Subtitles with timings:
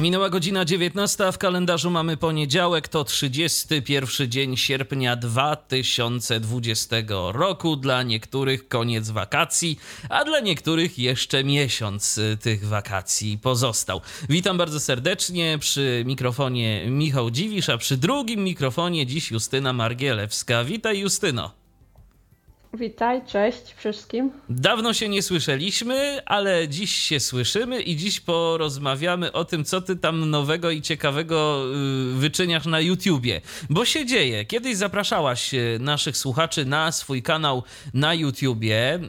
[0.00, 6.96] Minęła godzina 19, a w kalendarzu mamy poniedziałek, to 31 dzień sierpnia 2020
[7.32, 7.76] roku.
[7.76, 14.00] Dla niektórych koniec wakacji, a dla niektórych jeszcze miesiąc y, tych wakacji pozostał.
[14.28, 20.64] Witam bardzo serdecznie przy mikrofonie Michał Dziwisz, a przy drugim mikrofonie dziś Justyna Margielewska.
[20.64, 21.67] Witaj Justyno.
[22.74, 24.30] Witaj, cześć wszystkim.
[24.48, 29.96] Dawno się nie słyszeliśmy, ale dziś się słyszymy i dziś porozmawiamy o tym, co ty
[29.96, 31.64] tam nowego i ciekawego
[32.14, 33.40] y, wyczyniasz na YouTubie.
[33.70, 34.44] Bo się dzieje.
[34.44, 37.62] Kiedyś zapraszałaś y, naszych słuchaczy na swój kanał
[37.94, 39.00] na YouTubie.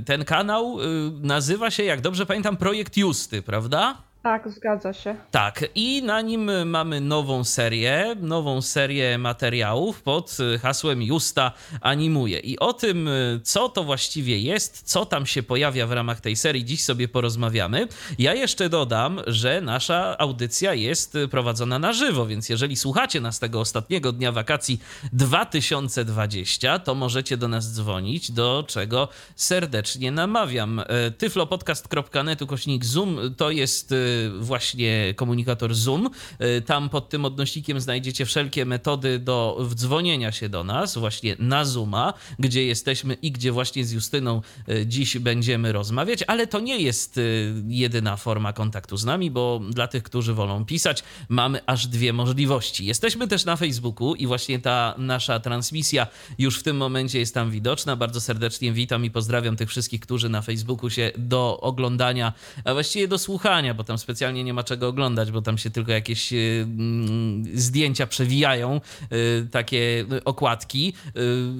[0.00, 0.78] Y, ten kanał
[1.20, 4.11] nazywa się, jak dobrze pamiętam, Projekt Justy, prawda?
[4.22, 5.16] Tak, zgadza się.
[5.30, 12.38] Tak, i na nim mamy nową serię, nową serię materiałów pod hasłem Justa Animuje.
[12.38, 13.08] I o tym,
[13.42, 17.88] co to właściwie jest, co tam się pojawia w ramach tej serii, dziś sobie porozmawiamy.
[18.18, 23.60] Ja jeszcze dodam, że nasza audycja jest prowadzona na żywo, więc jeżeli słuchacie nas tego
[23.60, 24.80] ostatniego dnia wakacji
[25.12, 30.82] 2020, to możecie do nas dzwonić, do czego serdecznie namawiam.
[31.18, 33.94] tyflopodcast.net ukośnik Zoom to jest
[34.40, 36.10] właśnie komunikator Zoom.
[36.38, 41.64] E, tam pod tym odnośnikiem znajdziecie wszelkie metody do wdzwonienia się do nas, właśnie na
[41.64, 46.78] Zooma, gdzie jesteśmy i gdzie właśnie z Justyną e, dziś będziemy rozmawiać, ale to nie
[46.78, 47.20] jest e,
[47.68, 52.86] jedyna forma kontaktu z nami, bo dla tych, którzy wolą pisać, mamy aż dwie możliwości.
[52.86, 56.06] Jesteśmy też na Facebooku i właśnie ta nasza transmisja
[56.38, 57.96] już w tym momencie jest tam widoczna.
[57.96, 62.32] Bardzo serdecznie witam i pozdrawiam tych wszystkich, którzy na Facebooku się do oglądania,
[62.64, 65.92] a właściwie do słuchania, bo tam specjalnie nie ma czego oglądać, bo tam się tylko
[65.92, 68.80] jakieś y, mm, zdjęcia przewijają,
[69.12, 71.10] y, takie okładki, y,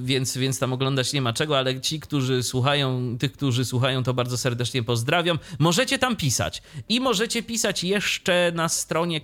[0.05, 4.15] więc, więc tam oglądać nie ma czego, ale ci, którzy słuchają, tych, którzy słuchają, to
[4.15, 5.39] bardzo serdecznie pozdrawiam.
[5.59, 9.21] Możecie tam pisać i możecie pisać jeszcze na stronie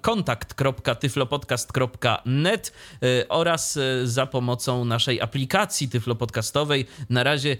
[0.00, 2.72] kontakt.tyflopodcast.net
[3.28, 6.86] oraz za pomocą naszej aplikacji tyflopodcastowej.
[7.10, 7.56] Na razie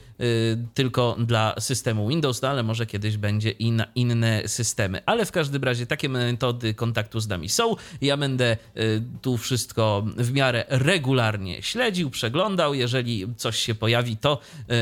[0.74, 5.32] tylko dla systemu Windows, no ale może kiedyś będzie i na inne systemy ale w
[5.32, 7.76] każdym razie takie metody kontaktu z nami są.
[8.00, 12.75] Ja będę y, tu wszystko w miarę regularnie śledził, przeglądał.
[12.75, 14.38] Jeżeli coś się pojawi, to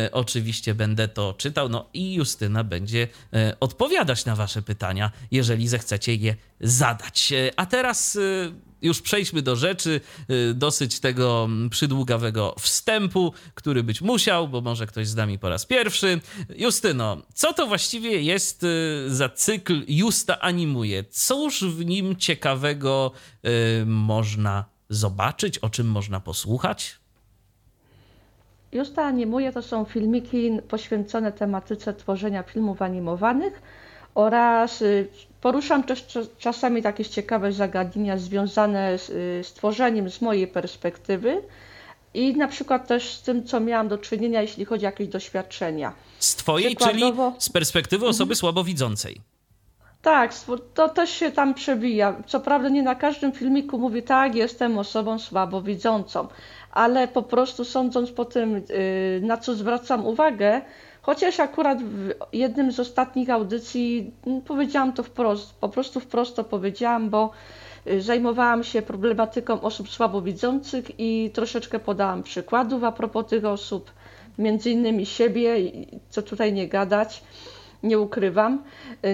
[0.07, 1.69] y, oczywiście będę to czytał.
[1.69, 7.33] No i Justyna będzie y, odpowiadać na Wasze pytania, jeżeli zechcecie je zadać.
[7.57, 8.19] A teraz
[8.83, 15.09] już przejdźmy do rzeczy, y, dosyć tego przydługawego wstępu, który być musiał, bo może ktoś
[15.09, 16.21] z nami po raz pierwszy.
[16.57, 21.05] Justyno, co to właściwie jest y, za cykl Justa Animuje?
[21.05, 23.13] Cóż w nim ciekawego
[23.83, 27.01] y, można zobaczyć, o czym można posłuchać?
[28.73, 33.63] Justa Animuje to są filmiki poświęcone tematyce tworzenia filmów animowanych
[34.15, 34.85] oraz
[35.41, 36.07] Poruszam też
[36.39, 41.43] czasami takie ciekawe zagadnienia związane z, y, z tworzeniem z mojej perspektywy
[42.15, 45.93] i na przykład też z tym, co miałam do czynienia, jeśli chodzi o jakieś doświadczenia.
[46.19, 47.31] Z twojej, Przykładowo...
[47.31, 48.37] czyli z perspektywy osoby mhm.
[48.37, 49.21] słabowidzącej.
[50.03, 50.35] Tak,
[50.75, 52.23] to też się tam przewija.
[52.27, 56.29] Co prawda nie na każdym filmiku mówi tak, jestem osobą słabowidzącą,
[56.73, 60.63] ale po prostu sądząc po tym, y, na co zwracam uwagę,
[61.11, 66.45] Chociaż akurat w jednym z ostatnich audycji mm, powiedziałam to wprost, po prostu wprost to
[66.45, 67.31] powiedziałam, bo
[67.87, 73.91] y, zajmowałam się problematyką osób słabowidzących i troszeczkę podałam przykładów a propos tych osób,
[74.39, 75.57] między innymi siebie,
[76.09, 77.23] co tutaj nie gadać
[77.83, 78.63] nie ukrywam.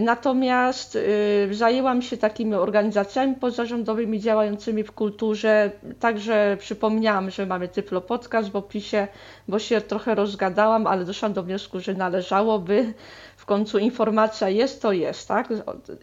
[0.00, 5.70] Natomiast y, zajęłam się takimi organizacjami pozarządowymi działającymi w kulturze.
[6.00, 9.08] Także przypomniałam, że mamy Tyflo Podcast w opisie,
[9.48, 12.94] bo się trochę rozgadałam, ale doszłam do wniosku, że należałoby.
[13.36, 15.48] W końcu informacja jest, to jest, tak?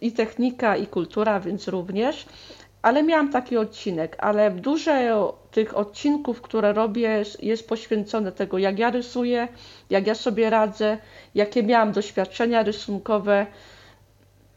[0.00, 2.26] I technika, i kultura, więc również
[2.84, 8.90] ale miałam taki odcinek, ale dużo tych odcinków, które robię, jest poświęcone tego, jak ja
[8.90, 9.48] rysuję,
[9.90, 10.98] jak ja sobie radzę,
[11.34, 13.46] jakie miałam doświadczenia rysunkowe.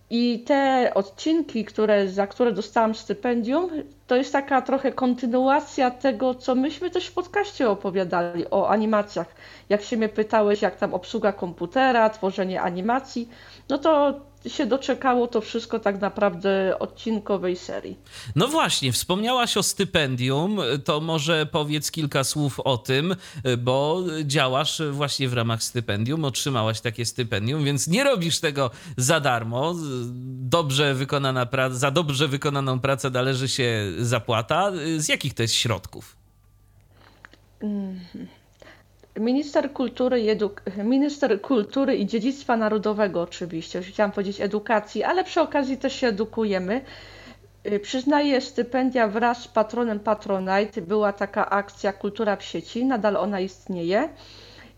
[0.09, 3.69] I te odcinki, które, za które dostałam stypendium,
[4.07, 9.35] to jest taka trochę kontynuacja tego, co myśmy też w podcaście opowiadali o animacjach.
[9.69, 13.29] Jak się mnie pytałeś, jak tam obsługa komputera, tworzenie animacji,
[13.69, 14.13] no to
[14.47, 17.97] się doczekało to wszystko tak naprawdę odcinkowej serii.
[18.35, 23.15] No właśnie, wspomniałaś o stypendium, to może powiedz kilka słów o tym,
[23.57, 29.75] bo działasz właśnie w ramach stypendium, otrzymałaś takie stypendium, więc nie robisz tego za darmo.
[30.49, 34.71] Dobrze wykonana praca, za dobrze wykonaną pracę należy się zapłata.
[34.97, 36.15] Z jakich to jest środków?
[37.61, 37.99] Mm.
[39.19, 40.27] Minister kultury, i
[40.83, 46.81] minister kultury i dziedzictwa narodowego oczywiście, chciałam powiedzieć edukacji, ale przy okazji też się edukujemy.
[47.71, 50.81] Y, przyznaje stypendia wraz z patronem Patronite.
[50.81, 54.09] Była taka akcja Kultura w sieci, nadal ona istnieje.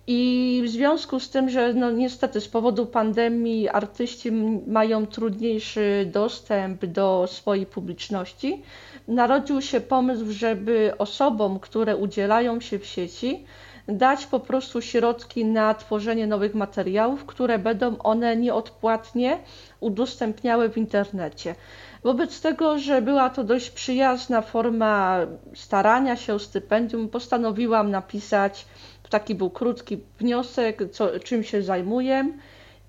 [0.07, 4.31] I w związku z tym, że no niestety z powodu pandemii artyści
[4.67, 8.63] mają trudniejszy dostęp do swojej publiczności,
[9.07, 13.45] narodził się pomysł, żeby osobom, które udzielają się w sieci,
[13.89, 19.37] dać po prostu środki na tworzenie nowych materiałów, które będą one nieodpłatnie
[19.79, 21.55] udostępniały w internecie.
[22.03, 25.19] Wobec tego, że była to dość przyjazna forma
[25.55, 28.65] starania się o stypendium, postanowiłam napisać,
[29.09, 32.33] taki był krótki wniosek, co, czym się zajmuję.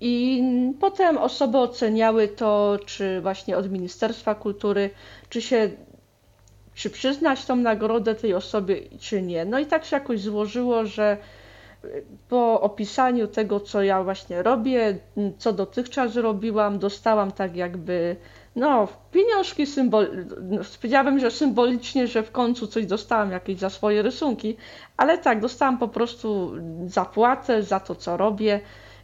[0.01, 0.43] I
[0.79, 4.89] potem osoby oceniały to, czy właśnie od Ministerstwa Kultury,
[5.29, 5.69] czy się
[6.81, 9.45] czy przyznać tą nagrodę tej osobie, czy nie.
[9.45, 11.17] No i tak się jakoś złożyło, że
[12.29, 14.97] po opisaniu tego, co ja właśnie robię,
[15.37, 18.15] co dotychczas robiłam, dostałam tak jakby,
[18.55, 20.07] no, pieniążki symbol,
[20.41, 24.57] no, powiedziałabym, że symbolicznie, że w końcu coś dostałam jakieś za swoje rysunki,
[24.97, 26.51] ale tak, dostałam po prostu
[26.85, 28.59] zapłatę za to, co robię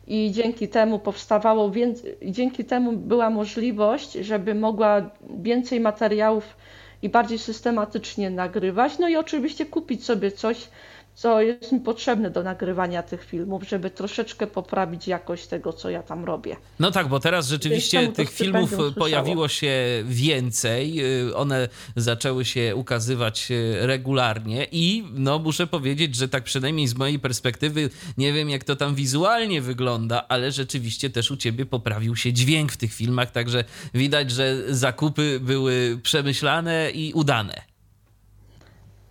[0.07, 5.09] i dzięki temu powstawało więcej, dzięki temu była możliwość, żeby mogła
[5.39, 6.57] więcej materiałów
[7.01, 8.99] i bardziej systematycznie nagrywać.
[8.99, 10.69] No i oczywiście kupić sobie coś,
[11.17, 16.03] co jest mi potrzebne do nagrywania tych filmów, żeby troszeczkę poprawić jakość tego, co ja
[16.03, 16.55] tam robię.
[16.79, 19.73] No tak, bo teraz rzeczywiście tych filmów pojawiło się
[20.05, 20.99] więcej.
[21.27, 26.95] Y, one zaczęły się ukazywać y, regularnie i no muszę powiedzieć, że tak przynajmniej z
[26.95, 32.15] mojej perspektywy, nie wiem jak to tam wizualnie wygląda, ale rzeczywiście też u ciebie poprawił
[32.15, 37.76] się dźwięk w tych filmach, także widać, że zakupy były przemyślane i udane.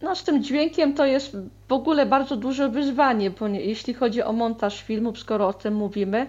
[0.02, 1.36] No z tym dźwiękiem to jest
[1.68, 6.26] w ogóle bardzo duże wyzwanie, jeśli chodzi o montaż filmów, skoro o tym mówimy,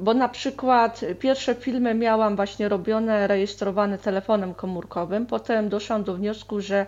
[0.00, 6.60] bo na przykład pierwsze filmy miałam właśnie robione, rejestrowane telefonem komórkowym, potem doszłam do wniosku,
[6.60, 6.86] że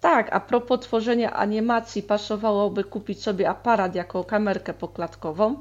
[0.00, 5.56] tak, a propos tworzenia animacji pasowałoby kupić sobie aparat jako kamerkę poklatkową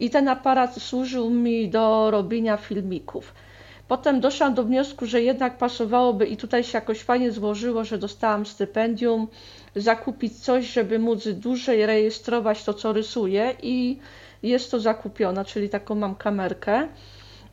[0.00, 3.34] i ten aparat służył mi do robienia filmików.
[3.88, 8.46] Potem doszłam do wniosku, że jednak pasowałoby i tutaj się jakoś fajnie złożyło, że dostałam
[8.46, 9.28] stypendium,
[9.76, 13.98] zakupić coś, żeby móc dłużej rejestrować to, co rysuję i
[14.42, 16.88] jest to zakupione, czyli taką mam kamerkę.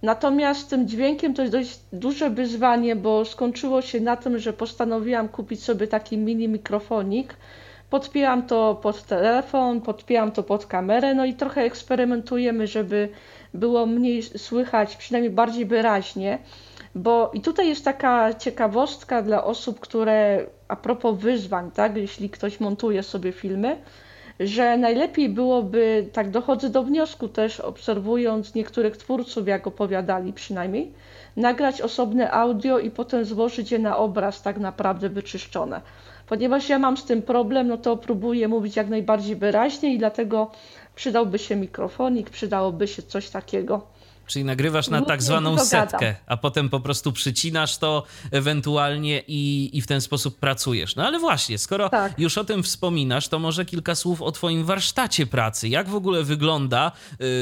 [0.01, 5.29] Natomiast tym dźwiękiem to jest dość duże wyzwanie, bo skończyło się na tym, że postanowiłam
[5.29, 7.35] kupić sobie taki mini mikrofonik.
[7.89, 13.09] Podpieram to pod telefon, podpieram to pod kamerę, no i trochę eksperymentujemy, żeby
[13.55, 16.39] było mniej słychać, przynajmniej bardziej wyraźnie.
[16.95, 22.59] Bo i tutaj jest taka ciekawostka dla osób, które a propos wyzwań, tak, jeśli ktoś
[22.59, 23.77] montuje sobie filmy,
[24.39, 30.93] że najlepiej byłoby, tak dochodzę do wniosku też, obserwując niektórych twórców, jak opowiadali przynajmniej,
[31.37, 35.81] nagrać osobne audio i potem złożyć je na obraz tak naprawdę wyczyszczone.
[36.27, 40.51] Ponieważ ja mam z tym problem, no to próbuję mówić jak najbardziej wyraźnie i dlatego
[40.95, 43.87] przydałby się mikrofonik, przydałoby się coś takiego.
[44.27, 49.81] Czyli nagrywasz na tak zwaną setkę, a potem po prostu przycinasz to ewentualnie i, i
[49.81, 50.95] w ten sposób pracujesz.
[50.95, 52.19] No ale właśnie, skoro tak.
[52.19, 55.69] już o tym wspominasz, to może kilka słów o Twoim warsztacie pracy.
[55.69, 56.91] Jak w ogóle wygląda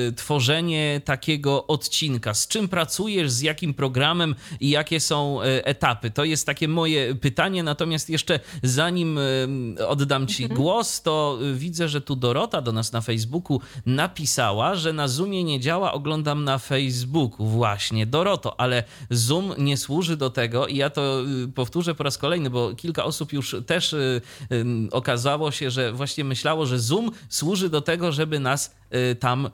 [0.09, 2.33] y, tworzenie takiego odcinka?
[2.33, 6.11] Z czym pracujesz, z jakim programem i jakie są y, etapy?
[6.11, 7.63] To jest takie moje pytanie.
[7.63, 10.61] Natomiast jeszcze zanim y, oddam Ci mhm.
[10.61, 15.43] głos, to y, widzę, że tu Dorota do nas na Facebooku napisała, że na Zoomie
[15.43, 20.75] nie działa, oglądam na Facebooku Facebooku, właśnie, Doroto, ale Zoom nie służy do tego i
[20.77, 25.51] ja to y, powtórzę po raz kolejny, bo kilka osób już też y, y, okazało
[25.51, 28.75] się, że właśnie myślało, że Zoom służy do tego, żeby nas
[29.19, 29.49] tam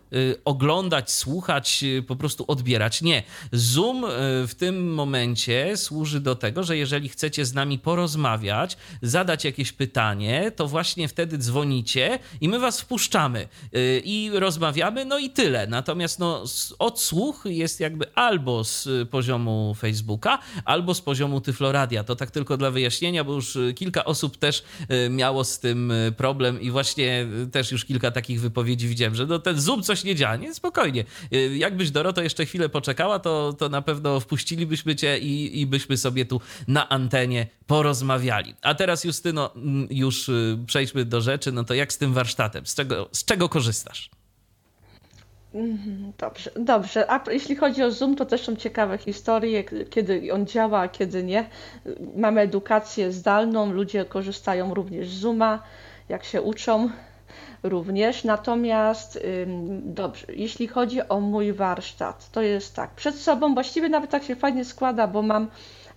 [0.46, 3.02] oglądać, słuchać, po prostu odbierać.
[3.02, 3.24] Nie.
[3.52, 4.06] Zoom
[4.48, 10.52] w tym momencie służy do tego, że jeżeli chcecie z nami porozmawiać, zadać jakieś pytanie,
[10.56, 13.48] to właśnie wtedy dzwonicie i my was wpuszczamy
[14.04, 15.68] i rozmawiamy, no i tyle.
[15.68, 16.44] Natomiast no,
[16.80, 22.04] od odsłuch jest jakby albo z poziomu Facebooka, albo z poziomu Tyfloradia.
[22.04, 24.63] To tak tylko dla wyjaśnienia, bo już kilka osób też
[25.10, 29.60] miało z tym problem i właśnie też już kilka takich wypowiedzi widziałem, że no ten
[29.60, 30.36] Zoom coś nie działa.
[30.36, 31.04] Nie, spokojnie.
[31.56, 36.25] Jakbyś Doroto jeszcze chwilę poczekała, to, to na pewno wpuścilibyśmy cię i, i byśmy sobie
[36.25, 38.56] tu na antenie porozmawiali.
[38.62, 40.32] A teraz Justyno, mm, już
[40.66, 41.51] przejdźmy do rzeczy.
[41.51, 42.66] No to jak z tym warsztatem?
[42.66, 44.19] Z czego, z czego korzystasz?
[45.53, 47.12] Mhm, dobrze, dobrze.
[47.12, 51.24] A jeśli chodzi o Zoom, to też są ciekawe historie, kiedy on działa, a kiedy
[51.24, 51.46] nie.
[52.15, 55.63] Mamy edukację zdalną, ludzie korzystają również z Zooma,
[56.10, 56.89] jak się uczą
[57.63, 58.24] również.
[58.24, 59.20] Natomiast
[59.84, 62.91] dobrze, jeśli chodzi o mój warsztat, to jest tak.
[62.91, 65.48] Przed sobą właściwie nawet tak się fajnie składa, bo mam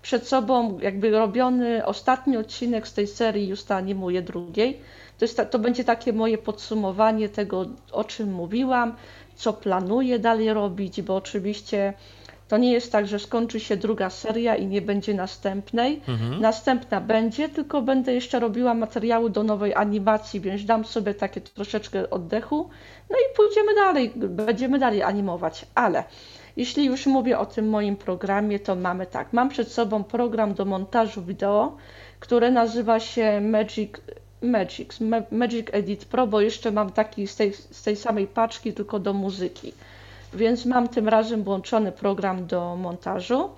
[0.02, 4.80] przed sobą jakby robiony ostatni odcinek z tej serii Justa animuje drugiej.
[5.18, 8.94] To, jest, to będzie takie moje podsumowanie tego, o czym mówiłam
[9.34, 11.94] co planuję dalej robić, bo oczywiście
[12.48, 16.00] to nie jest tak, że skończy się druga seria i nie będzie następnej.
[16.08, 16.40] Mhm.
[16.40, 22.10] Następna będzie, tylko będę jeszcze robiła materiały do nowej animacji, więc dam sobie takie troszeczkę
[22.10, 22.68] oddechu.
[23.10, 25.66] No i pójdziemy dalej, będziemy dalej animować.
[25.74, 26.04] Ale
[26.56, 29.32] jeśli już mówię o tym moim programie, to mamy tak.
[29.32, 31.76] Mam przed sobą program do montażu wideo,
[32.20, 33.90] który nazywa się Magic
[34.42, 34.98] Magic,
[35.30, 39.12] Magic Edit Pro, bo jeszcze mam taki z tej, z tej samej paczki, tylko do
[39.12, 39.72] muzyki.
[40.34, 43.50] Więc mam tym razem włączony program do montażu.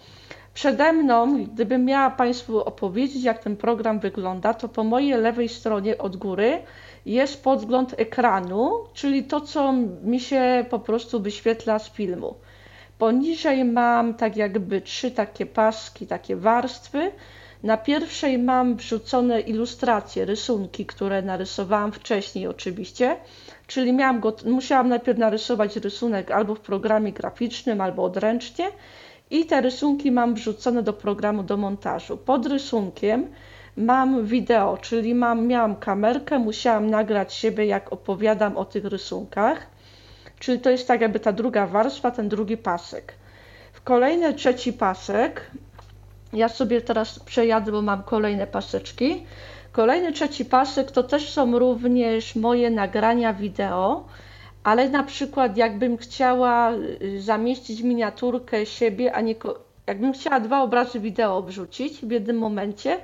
[0.55, 5.99] Przede mną, gdybym miała Państwu opowiedzieć, jak ten program wygląda, to po mojej lewej stronie
[5.99, 6.59] od góry
[7.07, 9.73] jest podgląd ekranu, czyli to, co
[10.03, 12.35] mi się po prostu wyświetla z filmu.
[13.05, 17.11] Poniżej mam tak jakby trzy takie paski, takie warstwy,
[17.63, 23.17] na pierwszej mam wrzucone ilustracje, rysunki, które narysowałam wcześniej oczywiście,
[23.67, 28.67] czyli miałam go, musiałam najpierw narysować rysunek albo w programie graficznym, albo odręcznie.
[29.31, 32.17] I te rysunki mam wrzucone do programu do montażu.
[32.17, 33.27] Pod rysunkiem
[33.77, 39.74] mam wideo, czyli mam, miałam kamerkę, musiałam nagrać siebie, jak opowiadam o tych rysunkach,
[40.39, 43.15] czyli to jest tak jakby ta druga warstwa, ten drugi pasek.
[43.73, 45.51] W kolejny trzeci pasek
[46.33, 49.27] ja sobie teraz przejadę, bo mam kolejne paseczki.
[49.73, 54.05] Kolejny trzeci pasek to też są również moje nagrania wideo,
[54.65, 59.35] ale na przykład jakbym chciała y, zamieścić miniaturkę siebie, a nie
[59.87, 62.99] jakbym chciała dwa obrazy wideo wrzucić w jednym momencie,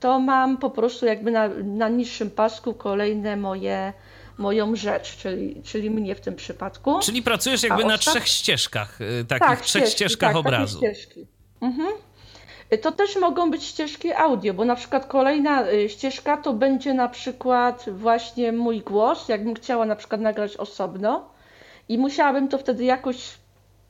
[0.00, 3.92] to mam po prostu jakby na, na niższym pasku kolejne moje
[4.40, 6.98] moją rzecz, czyli, czyli mnie w tym przypadku.
[7.02, 10.78] Czyli pracujesz jakby na trzech ścieżkach, y, takich tak, trzech ścieżki, ścieżkach tak, obrazu.
[10.78, 11.26] Ścieżki.
[11.60, 11.88] Mhm.
[12.82, 17.08] To też mogą być ścieżki audio, bo na przykład kolejna y, ścieżka to będzie na
[17.08, 21.30] przykład właśnie mój głos, jakbym chciała na przykład nagrać osobno
[21.88, 23.16] i musiałabym to wtedy jakoś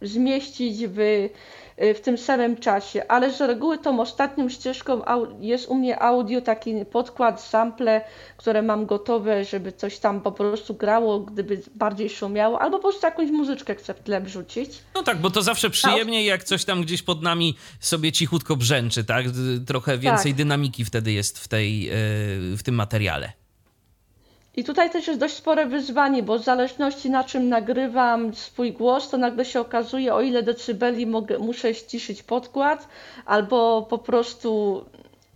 [0.03, 1.31] zmieścić w Y,
[1.95, 5.03] w tym samym czasie, ale z reguły tą ostatnią ścieżką
[5.41, 8.05] jest u mnie audio, taki podkład, sample,
[8.37, 13.07] które mam gotowe, żeby coś tam po prostu grało, gdyby bardziej szumiało, albo po prostu
[13.07, 14.71] jakąś muzyczkę chcę w tle wrzucić.
[14.95, 19.05] No tak, bo to zawsze przyjemniej, jak coś tam gdzieś pod nami sobie cichutko brzęczy,
[19.05, 19.27] tak?
[19.67, 20.39] Trochę więcej tak.
[20.39, 21.91] dynamiki wtedy jest w, tej,
[22.53, 23.40] y, w tym materiale.
[24.57, 29.11] I tutaj też jest dość spore wyzwanie, bo w zależności na czym nagrywam swój głos,
[29.11, 32.89] to nagle się okazuje, o ile decybeli mogę, muszę ściszyć podkład,
[33.27, 34.85] albo po prostu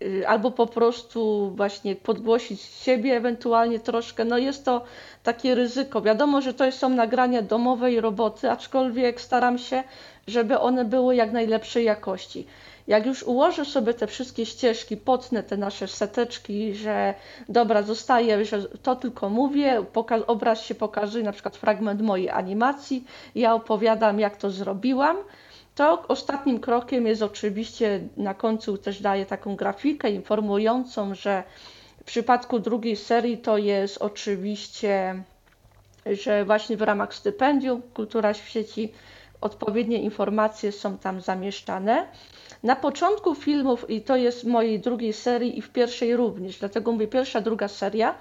[0.02, 4.25] y, albo po prostu właśnie podgłosić siebie ewentualnie troszkę.
[4.25, 4.85] No jest to
[5.23, 6.02] takie ryzyko.
[6.02, 9.83] Wiadomo, że to są nagrania domowej roboty, aczkolwiek staram się,
[10.26, 12.47] żeby one były jak najlepszej jakości.
[12.87, 17.14] Jak już ułożę sobie te wszystkie ścieżki, potnę te nasze seteczki, że
[17.49, 19.85] dobra, zostaje, że to tylko mówię,
[20.26, 25.17] obraz się pokazuje, na przykład fragment mojej animacji, ja opowiadam, jak to zrobiłam,
[25.75, 31.43] to ostatnim krokiem jest oczywiście, na końcu też daję taką grafikę informującą, że
[32.00, 35.23] w przypadku drugiej serii to jest oczywiście,
[36.07, 38.93] że właśnie w ramach stypendium Kultura w sieci
[39.41, 42.07] odpowiednie informacje są tam zamieszczane.
[42.64, 47.06] Na początku filmów, i to jest mojej drugiej serii i w pierwszej również, dlatego mówię
[47.06, 48.14] pierwsza, druga seria,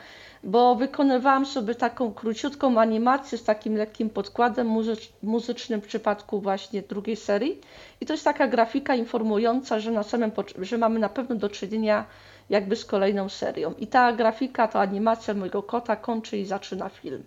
[0.43, 6.81] bo wykonywałam sobie taką króciutką animację z takim lekkim podkładem muzycz, muzycznym w przypadku właśnie
[6.81, 7.61] drugiej serii.
[8.01, 10.31] I to jest taka grafika informująca, że, na samym,
[10.61, 12.05] że mamy na pewno do czynienia
[12.49, 13.73] jakby z kolejną serią.
[13.77, 17.23] I ta grafika, ta animacja mojego kota kończy i zaczyna film.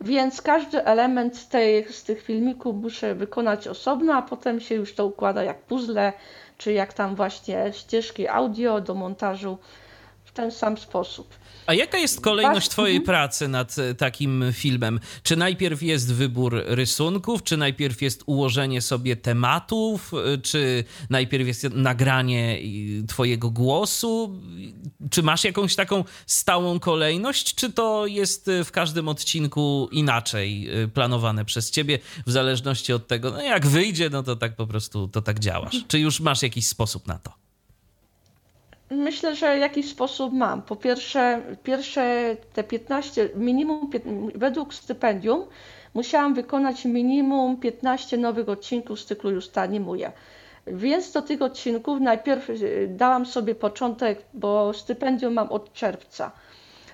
[0.00, 5.06] Więc każdy element tej, z tych filmików muszę wykonać osobno, a potem się już to
[5.06, 6.12] układa jak puzzle,
[6.58, 9.58] czy jak tam właśnie ścieżki audio do montażu
[10.36, 11.34] ten sam sposób.
[11.66, 15.00] A jaka jest kolejność Twojej pracy nad e, takim filmem?
[15.22, 21.64] Czy najpierw jest wybór rysunków, czy najpierw jest ułożenie sobie tematów, e, czy najpierw jest
[21.72, 22.58] nagranie
[23.08, 24.40] Twojego głosu?
[25.10, 31.44] Czy masz jakąś taką stałą kolejność, czy to jest e, w każdym odcinku inaczej planowane
[31.44, 35.22] przez Ciebie, w zależności od tego, no jak wyjdzie, no to tak po prostu to
[35.22, 35.84] tak działasz?
[35.88, 37.45] Czy już masz jakiś sposób na to?
[38.90, 40.62] Myślę, że jakiś sposób mam.
[40.62, 43.90] Po pierwsze, pierwsze te 15, minimum
[44.34, 45.46] według stypendium
[45.94, 50.12] musiałam wykonać minimum 15 nowych odcinków z cyklu Już animuję.
[50.66, 56.32] Więc do tych odcinków najpierw y, dałam sobie początek, bo stypendium mam od czerwca.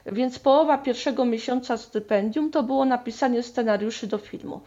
[0.06, 4.62] Więc połowa pierwszego miesiąca stypendium to było napisanie scenariuszy do filmów.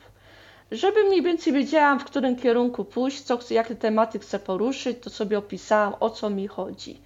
[0.71, 5.37] Żeby mniej więcej wiedziałam, w którym kierunku pójść, co, jakie tematy chcę poruszyć, to sobie
[5.37, 6.99] opisałam, o co mi chodzi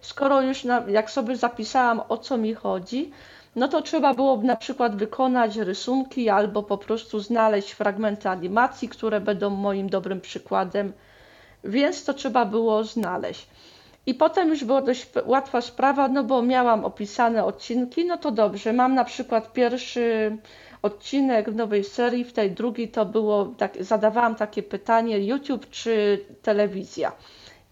[0.00, 3.10] skoro już na, jak sobie zapisałam o co mi chodzi,
[3.56, 9.20] no to trzeba było na przykład wykonać rysunki albo po prostu znaleźć fragmenty animacji, które
[9.20, 10.92] będą moim dobrym przykładem,
[11.64, 13.46] więc to trzeba było znaleźć.
[14.06, 18.72] I potem już była dość łatwa sprawa, no bo miałam opisane odcinki, no to dobrze,
[18.72, 20.36] mam na przykład pierwszy
[20.82, 27.12] odcinek nowej serii, w tej drugiej to było, tak, zadawałam takie pytanie YouTube czy telewizja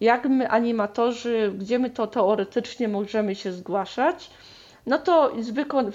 [0.01, 4.29] jak my animatorzy, gdzie my to teoretycznie możemy się zgłaszać.
[4.85, 5.31] No to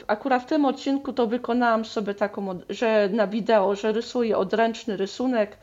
[0.06, 5.56] akurat w tym odcinku to wykonałam sobie taką, że na wideo, że rysuję odręczny rysunek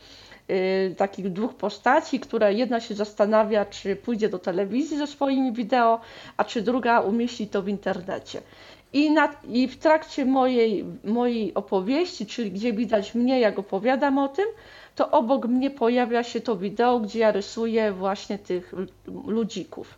[0.48, 6.00] yy, takich dwóch postaci, które jedna się zastanawia, czy pójdzie do telewizji ze swoimi wideo,
[6.38, 8.42] a czy druga umieści to w internecie.
[8.94, 14.28] I, na, I w trakcie mojej, mojej opowieści, czyli gdzie widać mnie, jak opowiadam o
[14.28, 14.46] tym,
[14.96, 18.74] to obok mnie pojawia się to wideo, gdzie ja rysuję właśnie tych
[19.26, 19.98] ludzików.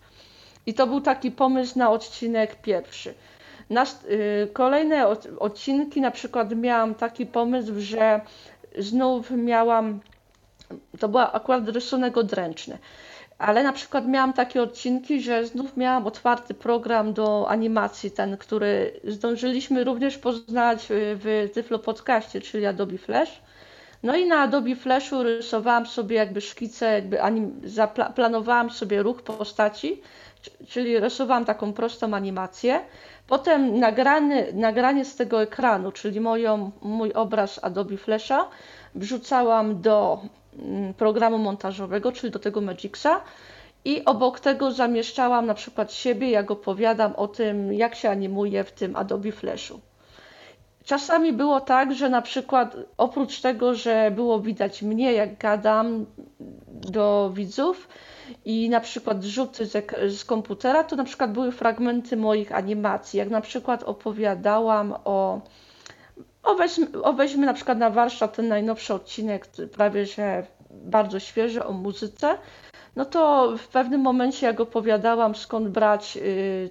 [0.65, 3.13] I to był taki pomysł na odcinek pierwszy.
[3.69, 8.21] Na y, kolejne od, odcinki, na przykład miałam taki pomysł, że
[8.79, 9.99] znów miałam,
[10.99, 12.77] to był akurat rysunek odręczny,
[13.37, 18.99] ale na przykład miałam takie odcinki, że znów miałam otwarty program do animacji, ten, który
[19.03, 23.41] zdążyliśmy również poznać w Tyflo Podcaście, czyli Adobe Flash.
[24.03, 30.01] No i na Adobe Flashu rysowałam sobie jakby szkice, jakby anim, zaplanowałam sobie ruch postaci,
[30.67, 32.81] czyli rysowałam taką prostą animację.
[33.27, 38.47] Potem nagrany, nagranie z tego ekranu, czyli moją, mój obraz Adobe Flasha,
[38.95, 40.21] wrzucałam do
[40.59, 43.21] mm, programu montażowego, czyli do tego Magicsa
[43.85, 48.71] i obok tego zamieszczałam na przykład siebie, jak opowiadam o tym, jak się animuje w
[48.71, 49.79] tym Adobe Flashu.
[50.83, 56.05] Czasami było tak, że na przykład oprócz tego, że było widać mnie, jak gadam
[56.67, 57.87] do widzów
[58.45, 63.19] i na przykład rzuty z, z komputera, to na przykład były fragmenty moich animacji.
[63.19, 65.41] Jak na przykład opowiadałam o
[66.43, 71.65] o weźmy, o weźmy na przykład na warsztat ten najnowszy odcinek, prawie że bardzo świeży,
[71.65, 72.37] o muzyce,
[72.95, 76.69] no to w pewnym momencie, jak opowiadałam, skąd brać y,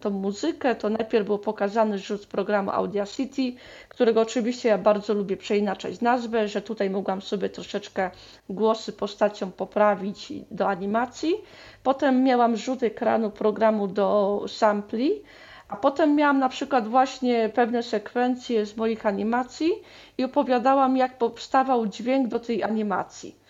[0.00, 3.52] tę muzykę, to najpierw był pokazany rzut programu Audacity,
[3.88, 8.10] którego oczywiście ja bardzo lubię przeinaczać nazwę, że tutaj mogłam sobie troszeczkę
[8.50, 11.34] głosy postaciom poprawić do animacji.
[11.82, 15.22] Potem miałam rzut ekranu programu do sampli,
[15.68, 19.70] a potem miałam na przykład właśnie pewne sekwencje z moich animacji
[20.18, 23.46] i opowiadałam, jak powstawał dźwięk do tej animacji.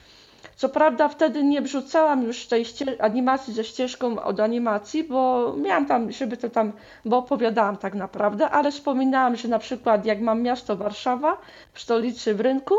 [0.56, 2.64] Co prawda wtedy nie wrzucałam już tej
[3.00, 6.72] animacji ze ścieżką od animacji, bo miałam tam, żeby to tam,
[7.04, 11.36] bo opowiadałam tak naprawdę, ale wspominałam, że na przykład jak mam miasto Warszawa
[11.72, 12.74] w stolicy w rynku,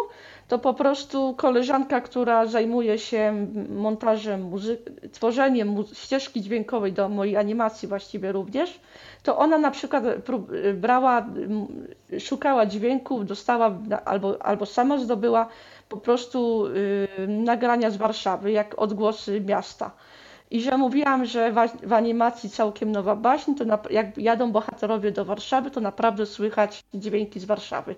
[0.47, 4.77] to po prostu koleżanka, która zajmuje się montażem, muzy-
[5.11, 8.79] tworzeniem mu- ścieżki dźwiękowej do mojej animacji właściwie również,
[9.23, 10.03] to ona na przykład
[10.73, 11.25] brała,
[12.19, 15.47] szukała dźwięków, dostała albo, albo sama zdobyła
[15.89, 19.91] po prostu y, nagrania z Warszawy, jak odgłosy miasta.
[20.51, 21.51] I że mówiłam, że
[21.83, 26.83] w, animacji całkiem nowa baśń, to na, jak jadą bohaterowie do Warszawy, to naprawdę słychać
[26.93, 27.95] dźwięki z Warszawy.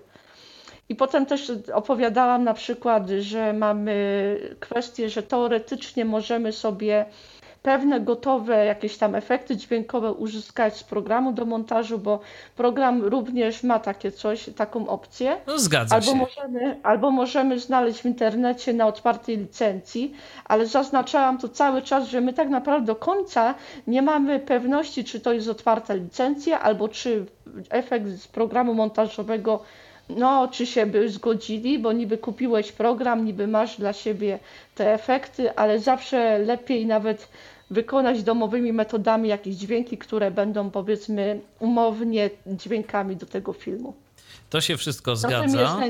[0.88, 7.06] I potem też opowiadałam na przykład, że mamy kwestię, że teoretycznie możemy sobie
[7.62, 12.20] pewne gotowe jakieś tam efekty dźwiękowe uzyskać z programu do montażu, bo
[12.56, 15.36] program również ma takie coś, taką opcję.
[15.46, 16.16] No, zgadza albo się.
[16.16, 22.20] Możemy, albo możemy znaleźć w internecie na otwartej licencji, ale zaznaczałam tu cały czas, że
[22.20, 23.54] my tak naprawdę do końca
[23.86, 27.26] nie mamy pewności, czy to jest otwarta licencja, albo czy
[27.70, 29.62] efekt z programu montażowego
[30.16, 34.38] no, czy się by zgodzili, bo niby kupiłeś program, niby masz dla siebie
[34.74, 37.28] te efekty, ale zawsze lepiej nawet
[37.70, 43.94] wykonać domowymi metodami jakieś dźwięki, które będą powiedzmy umownie dźwiękami do tego filmu.
[44.50, 45.80] To się wszystko zgadza.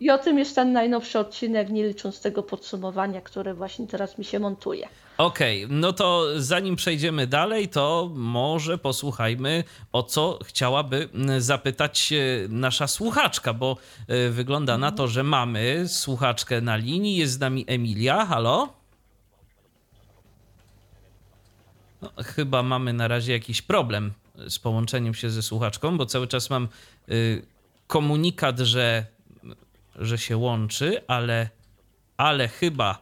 [0.00, 4.24] I o tym jest ten najnowszy odcinek, nie licząc tego podsumowania, które właśnie teraz mi
[4.24, 4.88] się montuje.
[5.22, 11.08] Okej, okay, no to zanim przejdziemy dalej, to może posłuchajmy, o co chciałaby
[11.38, 12.12] zapytać
[12.48, 13.76] nasza słuchaczka, bo
[14.08, 17.16] e, wygląda na to, że mamy słuchaczkę na linii.
[17.16, 18.26] Jest z nami Emilia.
[18.26, 18.72] Halo?
[22.02, 24.12] No, chyba mamy na razie jakiś problem
[24.48, 26.68] z połączeniem się ze słuchaczką, bo cały czas mam
[27.86, 29.06] komunikat, że,
[29.96, 31.48] że się łączy, ale,
[32.16, 33.01] ale chyba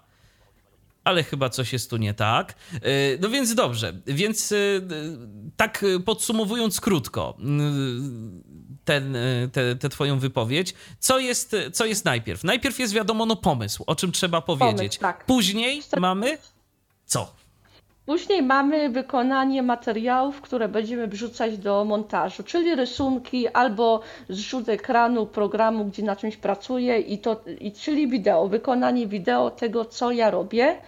[1.04, 2.54] ale chyba coś jest tu nie tak.
[2.74, 4.88] Y, no więc dobrze, więc y,
[5.56, 7.36] tak podsumowując krótko
[8.84, 9.16] ten,
[9.80, 12.44] tę twoją wypowiedź, co jest, co jest najpierw?
[12.44, 14.76] Najpierw jest wiadomo no pomysł, o czym trzeba powiedzieć.
[14.76, 15.26] Pomysł, tak.
[15.26, 16.38] Później mamy
[17.06, 17.39] co?
[18.10, 25.84] Później mamy wykonanie materiałów, które będziemy wrzucać do montażu, czyli rysunki albo zrzut ekranu programu,
[25.84, 30.78] gdzie na czymś pracuję, i to, i, czyli wideo, wykonanie wideo tego, co ja robię,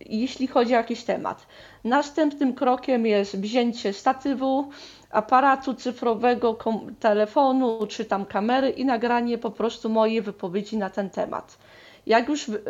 [0.00, 1.46] jeśli chodzi o jakiś temat.
[1.84, 4.70] Następnym krokiem jest wzięcie statywu,
[5.10, 6.58] aparatu cyfrowego,
[7.00, 11.58] telefonu czy tam kamery i nagranie po prostu mojej wypowiedzi na ten temat.
[12.06, 12.60] Jak już, y,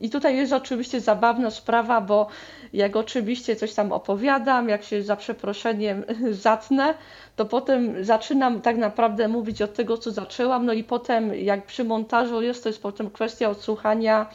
[0.00, 2.26] i tutaj jest oczywiście zabawna sprawa, bo
[2.72, 6.04] jak oczywiście coś tam opowiadam, jak się za przeproszeniem
[6.46, 6.94] zatnę,
[7.36, 11.84] to potem zaczynam tak naprawdę mówić od tego, co zaczęłam, no i potem jak przy
[11.84, 14.26] montażu jest, to jest potem kwestia odsłuchania,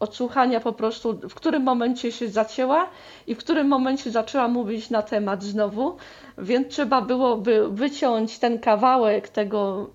[0.00, 2.88] odsłuchania po prostu, w którym momencie się zacięła
[3.26, 5.96] i w którym momencie zaczęła mówić na temat znowu,
[6.38, 9.90] więc trzeba byłoby wyciąć ten kawałek tego,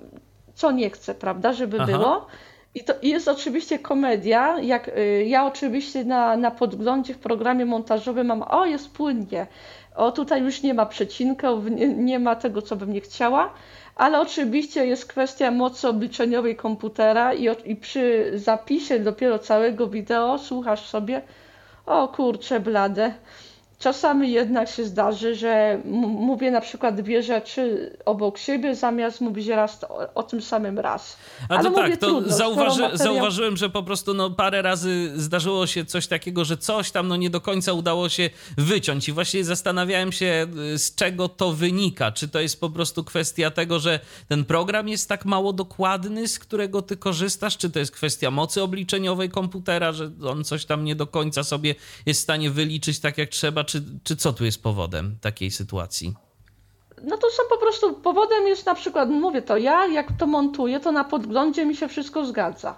[0.54, 1.86] co nie chcę, prawda, żeby Aha.
[1.86, 2.28] było
[2.76, 4.60] i to jest oczywiście komedia.
[4.60, 9.48] Jak, y, ja oczywiście na, na podglądzie w programie montażowym mam, o jest płynnie,
[9.96, 13.54] o tutaj już nie ma przecinków, nie, nie ma tego, co bym nie chciała,
[13.96, 20.86] ale oczywiście jest kwestia mocy obliczeniowej komputera i, i przy zapisie dopiero całego wideo słuchasz
[20.86, 21.22] sobie,
[21.86, 23.14] o kurcze blade,
[23.84, 29.84] Czasami jednak się zdarzy, że mówię na przykład dwie rzeczy obok siebie, zamiast mówić raz
[29.84, 31.17] o, o tym samym raz.
[31.50, 32.98] A to tak, to trudno, zauważy, materiał...
[32.98, 37.15] zauważyłem, że po prostu no, parę razy zdarzyło się coś takiego, że coś tam no,
[37.15, 42.12] nie do końca udało się wyciąć i właśnie zastanawiałem się, y, z czego to wynika.
[42.12, 46.39] Czy to jest po prostu kwestia tego, że ten program jest tak mało dokładny, z
[46.39, 50.96] którego ty korzystasz, czy to jest kwestia mocy obliczeniowej komputera, że on coś tam nie
[50.96, 54.64] do końca sobie jest w stanie wyliczyć tak jak trzeba, czy, czy co tu jest
[54.64, 56.14] powodem takiej sytuacji?
[57.04, 60.80] No to są po prostu, powodem jest na przykład, mówię to, ja jak to montuję,
[60.80, 62.76] to na podglądzie mi się wszystko zgadza.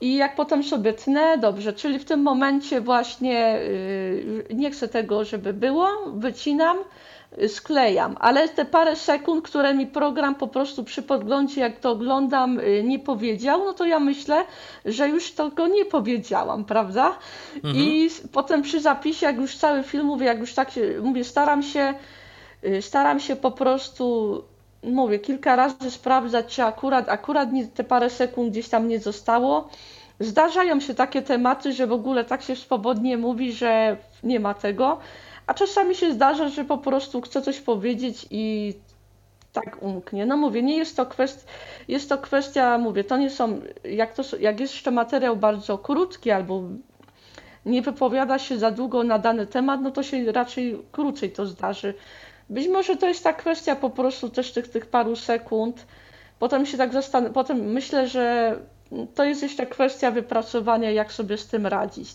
[0.00, 3.60] I jak potem sobie tnę, dobrze, czyli w tym momencie właśnie
[4.48, 6.76] yy, nie chcę tego, żeby było, wycinam,
[7.48, 12.60] sklejam, ale te parę sekund, które mi program po prostu przy podglądzie, jak to oglądam,
[12.60, 14.44] y, nie powiedział, no to ja myślę,
[14.84, 17.18] że już tego nie powiedziałam, prawda?
[17.54, 17.76] Mhm.
[17.76, 21.62] I potem przy zapisie, jak już cały film mówię, jak już tak się, mówię, staram
[21.62, 21.94] się,
[22.64, 24.42] y, staram się po prostu
[24.82, 29.68] mówię, kilka razy sprawdzać, czy akurat, akurat nie, te parę sekund gdzieś tam nie zostało.
[30.20, 34.98] Zdarzają się takie tematy, że w ogóle tak się swobodnie mówi, że nie ma tego.
[35.46, 38.74] A czasami się zdarza, że po prostu chcę coś powiedzieć i
[39.52, 40.26] tak umknie.
[40.26, 41.50] No mówię, nie jest to kwestia,
[41.88, 46.30] jest to kwestia, mówię, to nie są, jak, to, jak jest jeszcze materiał bardzo krótki
[46.30, 46.62] albo
[47.66, 51.94] nie wypowiada się za długo na dany temat, no to się raczej krócej to zdarzy.
[52.50, 55.86] Być może to jest ta kwestia po prostu też tych, tych paru sekund.
[56.38, 58.56] Potem się tak zastanę, potem myślę, że
[59.14, 62.08] to jest jeszcze kwestia wypracowania, jak sobie z tym radzić.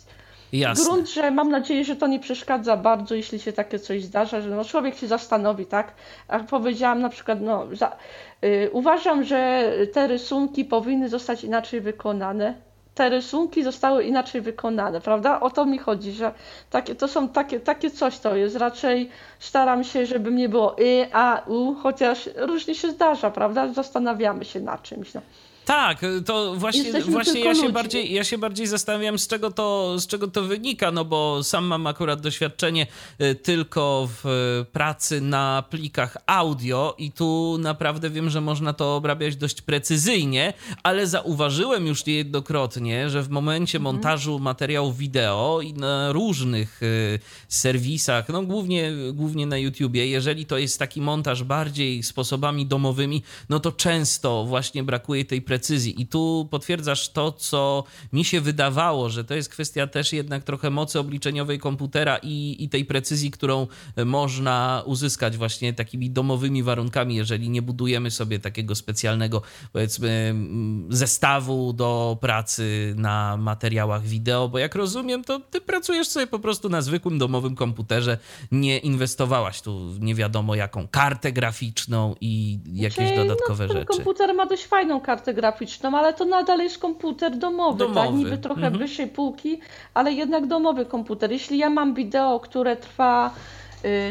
[0.54, 1.06] Jasne.
[1.06, 4.66] Że mam nadzieję, że to nie przeszkadza bardzo, jeśli się takie coś zdarza, że no
[4.66, 5.94] człowiek się zastanowi, tak?
[6.28, 7.98] A powiedziałam na przykład, no, za,
[8.44, 12.54] y, uważam, że te rysunki powinny zostać inaczej wykonane.
[12.96, 15.40] Te rysunki zostały inaczej wykonane, prawda?
[15.40, 16.34] O to mi chodzi, że
[16.70, 18.56] takie, to są takie, takie coś to jest.
[18.56, 19.10] Raczej
[19.40, 23.74] staram się, żeby nie było y, a, u, chociaż różnie się zdarza, prawda?
[23.74, 25.14] Zastanawiamy się na czymś.
[25.14, 25.22] No.
[25.66, 30.08] Tak, to właśnie, właśnie ja, się bardziej, ja się bardziej zastanawiam, z czego, to, z
[30.08, 32.88] czego to wynika, no bo sam mam akurat doświadczenie
[33.22, 39.36] y, tylko w pracy na plikach audio i tu naprawdę wiem, że można to obrabiać
[39.36, 43.96] dość precyzyjnie, ale zauważyłem już niejednokrotnie, że w momencie mhm.
[43.96, 50.58] montażu materiałów wideo i na różnych y, serwisach, no głównie, głównie na YouTubie, jeżeli to
[50.58, 56.02] jest taki montaż bardziej sposobami domowymi, no to często właśnie brakuje tej precyzji.
[56.02, 57.84] I tu potwierdzasz to, co
[58.14, 62.70] mi się wydawało, że to jest kwestia też jednak trochę mocy obliczeniowej komputera i, i
[62.70, 63.68] tej precyzji, którą
[64.06, 69.42] można uzyskać właśnie takimi domowymi warunkami, jeżeli nie budujemy sobie takiego specjalnego,
[69.74, 70.36] powiedzmy,
[70.90, 76.70] zestawu do pracy na materiałach wideo, bo jak rozumiem, to ty pracujesz sobie po prostu
[76.70, 78.18] na zwykłym domowym komputerze,
[78.52, 83.86] nie inwestowałaś tu nie wiadomo jaką kartę graficzną i jakieś znaczy, dodatkowe no, rzeczy.
[83.86, 87.88] Komputer ma dość fajną kartę graficzną, ale to nadal jest komputer domowy, tak?
[87.88, 88.08] domowy.
[88.08, 88.16] tak?
[88.16, 88.78] Niby trochę mhm.
[88.78, 89.60] wyższej półki,
[89.94, 91.32] ale jednak domowy komputer.
[91.32, 93.32] Jeśli ja mam wideo, które trwa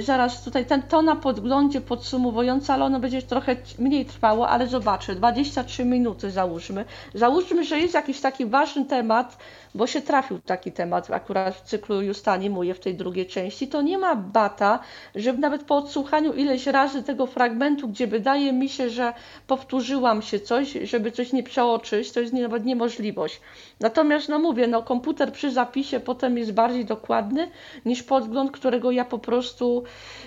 [0.01, 5.15] zaraz tutaj ten, to na podglądzie podsumowujące, ale ono będzie trochę mniej trwało, ale zobaczę,
[5.15, 6.85] 23 minuty załóżmy.
[7.15, 9.37] Załóżmy, że jest jakiś taki ważny temat,
[9.75, 13.83] bo się trafił taki temat akurat w cyklu Justani Muje w tej drugiej części, to
[13.83, 14.79] nie ma bata,
[15.15, 19.13] żeby nawet po odsłuchaniu ileś razy tego fragmentu, gdzie wydaje mi się, że
[19.47, 23.41] powtórzyłam się coś, żeby coś nie przeoczyć, to jest nawet niemożliwość.
[23.81, 27.51] Natomiast, no mówię, no komputer przy zapisie potem jest bardziej dokładny
[27.85, 29.60] niż podgląd, którego ja po prostu,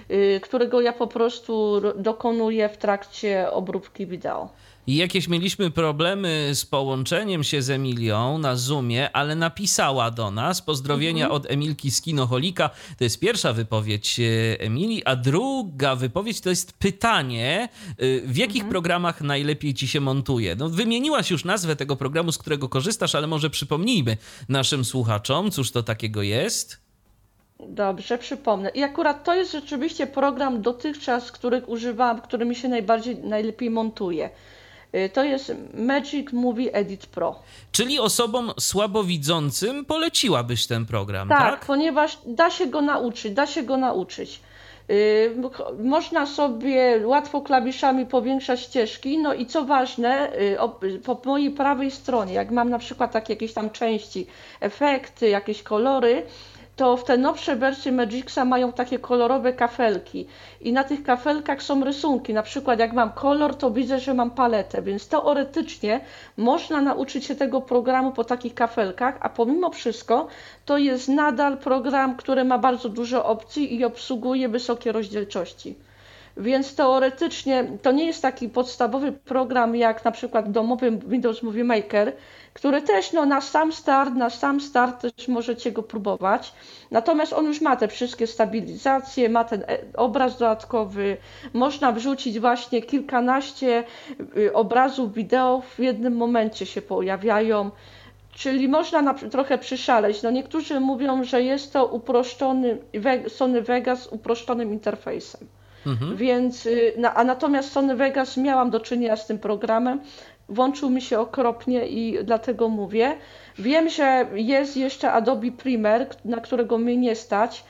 [0.09, 4.49] yy, którego ja po prostu dokonuję w trakcie obróbki wideo.
[4.87, 10.61] I jakieś mieliśmy problemy z połączeniem się z Emilią na Zoomie, ale napisała do nas
[10.61, 11.41] pozdrowienia mhm.
[11.41, 12.69] od Emilki z Kinoholika.
[12.97, 18.61] To jest pierwsza wypowiedź e, Emilii, a druga wypowiedź to jest pytanie, e, w jakich
[18.61, 18.71] mhm.
[18.71, 20.55] programach najlepiej ci się montuje?
[20.55, 24.17] No, wymieniłaś już nazwę tego programu, z którego korzystasz, ale może przypomnijmy
[24.49, 26.82] naszym słuchaczom, cóż to takiego jest?
[27.67, 28.69] Dobrze, przypomnę.
[28.69, 34.29] I akurat to jest rzeczywiście program dotychczas, których używałam, który mi się najbardziej, najlepiej montuje.
[34.95, 37.39] Y, to jest Magic Movie Edit Pro.
[37.71, 41.39] Czyli osobom słabowidzącym poleciłabyś ten program, tak?
[41.39, 44.39] Tak, ponieważ da się go nauczyć, da się go nauczyć.
[44.87, 45.35] Yy,
[45.83, 50.31] można sobie łatwo klawiszami powiększać ścieżki, no i co ważne,
[50.81, 54.27] yy, po mojej prawej stronie, jak mam na przykład takie jakieś tam części,
[54.59, 56.23] efekty, jakieś kolory,
[56.83, 60.27] to w te nowsze wersje Magixa mają takie kolorowe kafelki
[60.61, 62.33] i na tych kafelkach są rysunki.
[62.33, 66.01] Na przykład jak mam kolor, to widzę, że mam paletę, więc teoretycznie
[66.37, 70.27] można nauczyć się tego programu po takich kafelkach, a pomimo wszystko
[70.65, 75.75] to jest nadal program, który ma bardzo dużo opcji i obsługuje wysokie rozdzielczości.
[76.37, 82.13] Więc teoretycznie to nie jest taki podstawowy program jak na przykład domowy Windows Movie Maker,
[82.53, 86.53] który też no, na sam start, na sam start też możecie go próbować.
[86.91, 91.17] Natomiast on już ma te wszystkie stabilizacje, ma ten e, obraz dodatkowy,
[91.53, 93.83] można wrzucić właśnie kilkanaście
[94.37, 97.71] y, obrazów wideo w jednym momencie się pojawiają.
[98.31, 100.23] Czyli można na, trochę przyszaleć.
[100.23, 102.77] No niektórzy mówią, że jest to uproszczony
[103.27, 105.47] Sony Vegas z uproszczonym interfejsem.
[105.87, 106.15] Mhm.
[106.17, 109.99] Więc, y, a natomiast Sony Vegas miałam do czynienia z tym programem,
[110.49, 113.17] włączył mi się okropnie i dlatego mówię.
[113.59, 117.63] Wiem, że jest jeszcze Adobe Premiere, na którego mnie nie stać.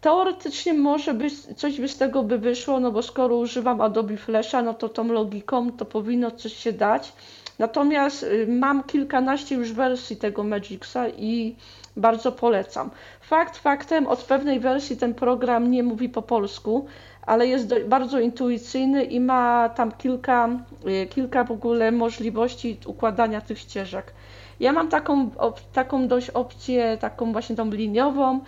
[0.00, 4.62] Teoretycznie może by, coś by z tego by wyszło, no bo skoro używam Adobe Flasha,
[4.62, 7.12] no to tą logiką to powinno coś się dać.
[7.58, 11.56] Natomiast y, mam kilkanaście już wersji tego Magixa i
[11.96, 12.90] bardzo polecam.
[13.20, 16.86] Fakt faktem, od pewnej wersji ten program nie mówi po polsku,
[17.26, 20.48] ale jest bardzo intuicyjny i ma tam kilka,
[20.86, 24.12] y, kilka w ogóle możliwości układania tych ścieżek.
[24.60, 25.30] Ja mam taką,
[25.72, 28.40] taką dość opcję, taką właśnie tą liniową,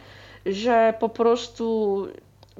[0.47, 2.07] że po prostu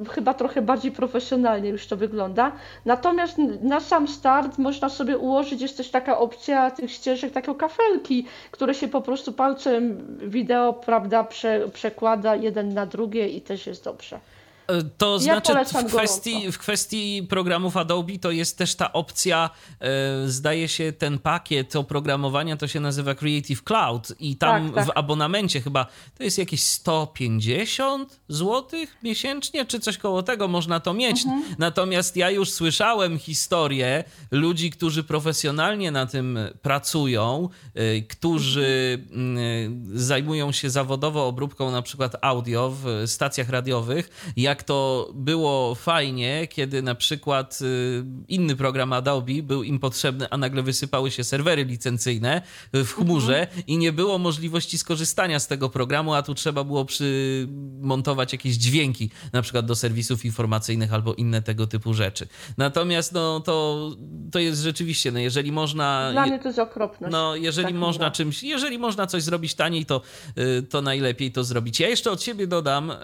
[0.09, 2.53] chyba trochę bardziej profesjonalnie już to wygląda.
[2.85, 8.27] Natomiast na sam start można sobie ułożyć, jest też taka opcja tych ścieżek, takie kafelki,
[8.51, 13.85] które się po prostu palcem wideo, prawda, prze, przekłada jeden na drugie i też jest
[13.85, 14.21] dobrze.
[14.67, 19.51] E, to ja znaczy w kwestii, w kwestii programów Adobe to jest też ta opcja,
[19.81, 24.87] e, zdaje się ten pakiet oprogramowania to się nazywa Creative Cloud i tam tak, tak.
[24.87, 25.87] w abonamencie chyba
[26.19, 31.25] to jest jakieś 150 zł miesięcznie, czy coś koło tego można to mieć.
[31.25, 31.43] Mhm.
[31.59, 39.85] Natomiast ja już słyszałem historię ludzi, którzy profesjonalnie na tym pracują, e, którzy mhm.
[39.95, 46.47] zajmują się zawodowo obróbką na przykład audio w stacjach radiowych, jak jak to było fajnie,
[46.47, 51.65] kiedy na przykład y, inny program Adobe był im potrzebny, a nagle wysypały się serwery
[51.65, 53.63] licencyjne w chmurze mhm.
[53.67, 59.11] i nie było możliwości skorzystania z tego programu, a tu trzeba było przymontować jakieś dźwięki,
[59.33, 62.27] na przykład do serwisów informacyjnych albo inne tego typu rzeczy.
[62.57, 63.91] Natomiast no, to,
[64.33, 66.13] to jest rzeczywiście, no, jeżeli można...
[66.13, 67.09] Dla mnie to jest okropne.
[67.11, 70.01] No, jeżeli tak można czymś, jeżeli można coś zrobić taniej, to,
[70.39, 71.81] y, to najlepiej to zrobić.
[71.81, 72.95] Ja jeszcze od siebie dodam, y,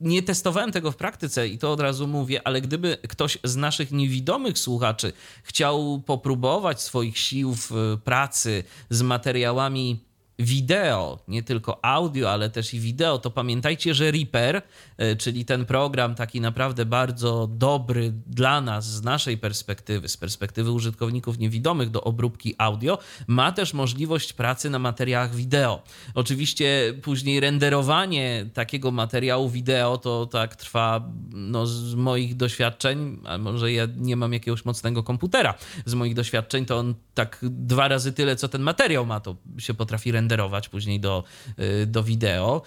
[0.00, 3.92] nie testowałem tego w praktyce i to od razu mówię, ale gdyby ktoś z naszych
[3.92, 12.50] niewidomych słuchaczy chciał popróbować swoich sił w pracy z materiałami wideo, nie tylko audio, ale
[12.50, 14.62] też i wideo, to pamiętajcie, że Reaper,
[14.96, 20.70] e, czyli ten program taki naprawdę bardzo dobry dla nas z naszej perspektywy, z perspektywy
[20.70, 25.82] użytkowników niewidomych do obróbki audio, ma też możliwość pracy na materiałach wideo.
[26.14, 33.72] Oczywiście później renderowanie takiego materiału wideo to tak trwa no, z moich doświadczeń, a może
[33.72, 35.54] ja nie mam jakiegoś mocnego komputera,
[35.86, 39.74] z moich doświadczeń to on tak dwa razy tyle, co ten materiał ma, to się
[39.74, 41.24] potrafi renderować renderować później do,
[41.58, 42.62] y, do wideo,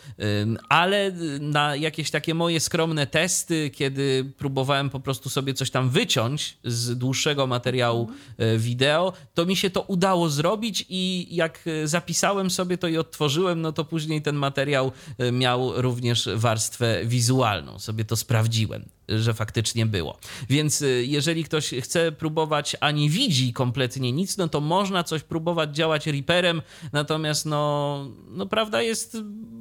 [0.70, 6.58] ale na jakieś takie moje skromne testy, kiedy próbowałem po prostu sobie coś tam wyciąć
[6.64, 12.78] z dłuższego materiału y, wideo, to mi się to udało zrobić i jak zapisałem sobie
[12.78, 17.80] to i odtworzyłem, no to później ten materiał y, miał również warstwę wizualną.
[17.80, 20.18] Sobie to sprawdziłem że faktycznie było.
[20.50, 25.24] Więc y, jeżeli ktoś chce próbować, a nie widzi kompletnie nic, no to można coś
[25.24, 26.62] próbować działać Reaperem,
[26.94, 29.18] natomiast no, no prawda jest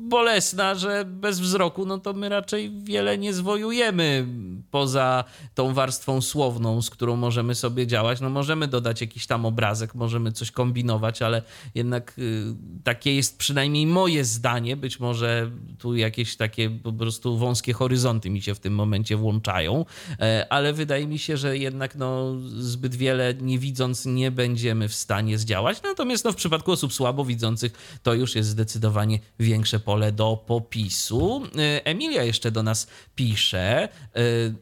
[0.09, 4.26] bolesna, że bez wzroku, no to my raczej wiele nie zwojujemy
[4.70, 8.20] poza tą warstwą słowną, z którą możemy sobie działać.
[8.20, 11.42] No możemy dodać jakiś tam obrazek, możemy coś kombinować, ale
[11.74, 12.44] jednak y,
[12.85, 14.76] takie jest przynajmniej moje zdanie.
[14.76, 19.85] Być może tu jakieś takie po prostu wąskie horyzonty mi się w tym momencie włączają,
[20.20, 24.94] e, ale wydaje mi się, że jednak no, zbyt wiele nie widząc nie będziemy w
[24.94, 25.83] stanie zdziałać.
[25.83, 31.42] Natomiast no, w przypadku osób słabo widzących to już jest zdecydowanie większe pole do popisu.
[31.44, 33.88] E, Emilia jeszcze do nas pisze e,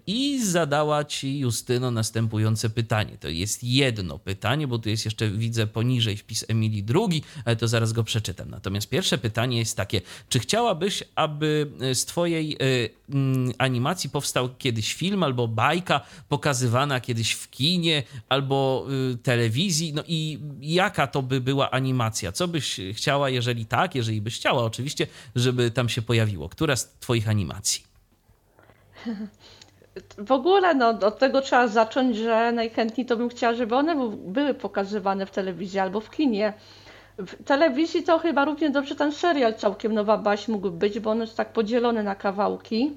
[0.07, 3.17] i zadała ci, Justyno, następujące pytanie.
[3.21, 7.23] To jest jedno pytanie, bo tu jest jeszcze, widzę poniżej wpis Emilii drugi,
[7.59, 8.51] to zaraz go przeczytam.
[8.51, 12.59] Natomiast pierwsze pytanie jest takie, czy chciałabyś, aby z twojej
[13.59, 18.87] animacji powstał kiedyś film albo bajka pokazywana kiedyś w kinie albo
[19.23, 22.33] telewizji, no i jaka to by była animacja?
[22.33, 26.49] Co byś chciała, jeżeli tak, jeżeli byś chciała oczywiście, żeby tam się pojawiło?
[26.49, 27.83] Która z Twoich animacji?
[30.19, 34.55] W ogóle no, od tego trzeba zacząć, że najchętniej to bym chciała, żeby one były
[34.55, 36.53] pokazywane w telewizji albo w kinie.
[37.19, 41.21] W telewizji to chyba równie dobrze ten serial całkiem Nowa Baś mógł być, bo on
[41.21, 42.91] jest tak podzielony na kawałki.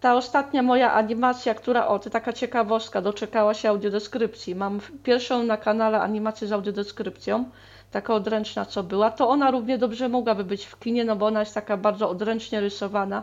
[0.00, 4.54] Ta ostatnia moja animacja, która, o, to taka ciekawostka, doczekała się audiodeskrypcji.
[4.54, 7.44] Mam pierwszą na kanale animację z audiodeskrypcją
[7.90, 11.40] taka odręczna, co była, to ona równie dobrze mogłaby być w kinie, no bo ona
[11.40, 13.22] jest taka bardzo odręcznie rysowana.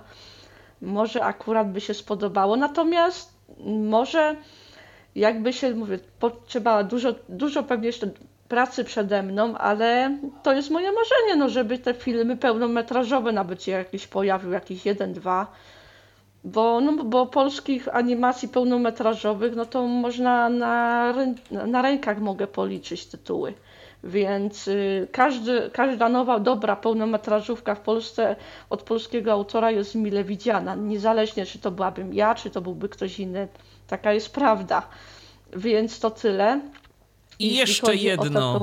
[0.81, 2.55] Może akurat by się spodobało.
[2.55, 3.33] Natomiast
[3.67, 4.35] może
[5.15, 8.09] jakby się, mówię, potrzeba dużo, dużo pewnie jeszcze
[8.47, 13.71] pracy przede mną, ale to jest moje marzenie, no żeby te filmy pełnometrażowe nawet się
[13.71, 15.47] jakieś pojawił, jakiś jeden, dwa.
[16.45, 21.13] Bo, no, bo polskich animacji pełnometrażowych, no to można na,
[21.67, 23.53] na rękach mogę policzyć tytuły.
[24.03, 28.35] Więc y, każdy, każda nowa, dobra pełnometrażówka w Polsce
[28.69, 30.75] od polskiego autora jest mile widziana.
[30.75, 33.47] Niezależnie, czy to byłabym ja, czy to byłby ktoś inny.
[33.87, 34.87] Taka jest prawda.
[35.55, 36.61] Więc to tyle.
[37.39, 38.59] I jeszcze jedno.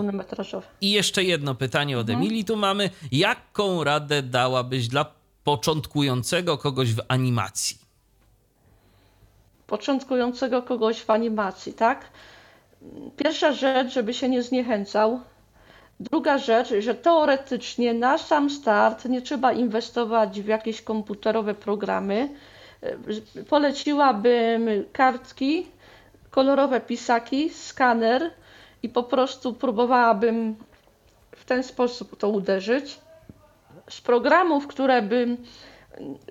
[0.81, 2.19] I jeszcze jedno pytanie od mhm.
[2.19, 2.91] Emilii tu mamy.
[3.13, 7.79] Jaką radę dałabyś dla początkującego kogoś w animacji?
[9.67, 12.11] Początkującego kogoś w animacji, tak?
[13.17, 15.21] Pierwsza rzecz, żeby się nie zniechęcał,
[16.03, 22.29] Druga rzecz, że teoretycznie na sam start nie trzeba inwestować w jakieś komputerowe programy.
[23.49, 25.67] Poleciłabym kartki,
[26.31, 28.31] kolorowe pisaki, skaner
[28.83, 30.57] i po prostu próbowałabym
[31.37, 33.01] w ten sposób to uderzyć.
[33.91, 35.37] Z programów, które bym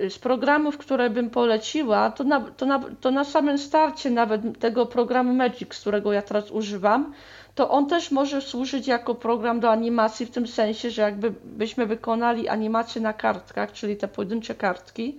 [0.10, 4.86] z programów, które bym poleciła, to na, to, na, to na samym starcie nawet tego
[4.86, 7.14] programu Magic, którego ja teraz używam,
[7.56, 11.86] to on też może służyć jako program do animacji w tym sensie, że jakby byśmy
[11.86, 15.18] wykonali animację na kartkach, czyli te pojedyncze kartki,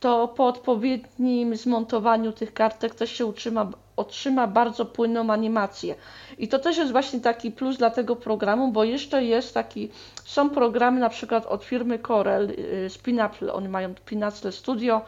[0.00, 3.70] to po odpowiednim zmontowaniu tych kartek też się utrzyma,
[4.02, 5.94] otrzyma bardzo płynną animację.
[6.38, 9.90] I to też jest właśnie taki plus dla tego programu, bo jeszcze jest taki,
[10.24, 15.00] są programy na przykład od firmy Corel, y, Spinapple, oni mają Spinacle Studio,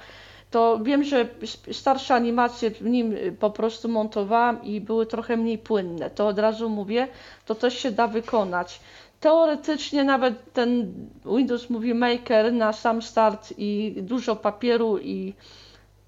[0.51, 1.29] to wiem, że
[1.73, 6.11] starsze animacje w nim po prostu montowałam i były trochę mniej płynne.
[6.11, 7.09] To od razu mówię,
[7.47, 8.81] to też się da wykonać.
[9.21, 10.93] Teoretycznie nawet ten
[11.37, 15.35] Windows Movie Maker na sam start i dużo papieru i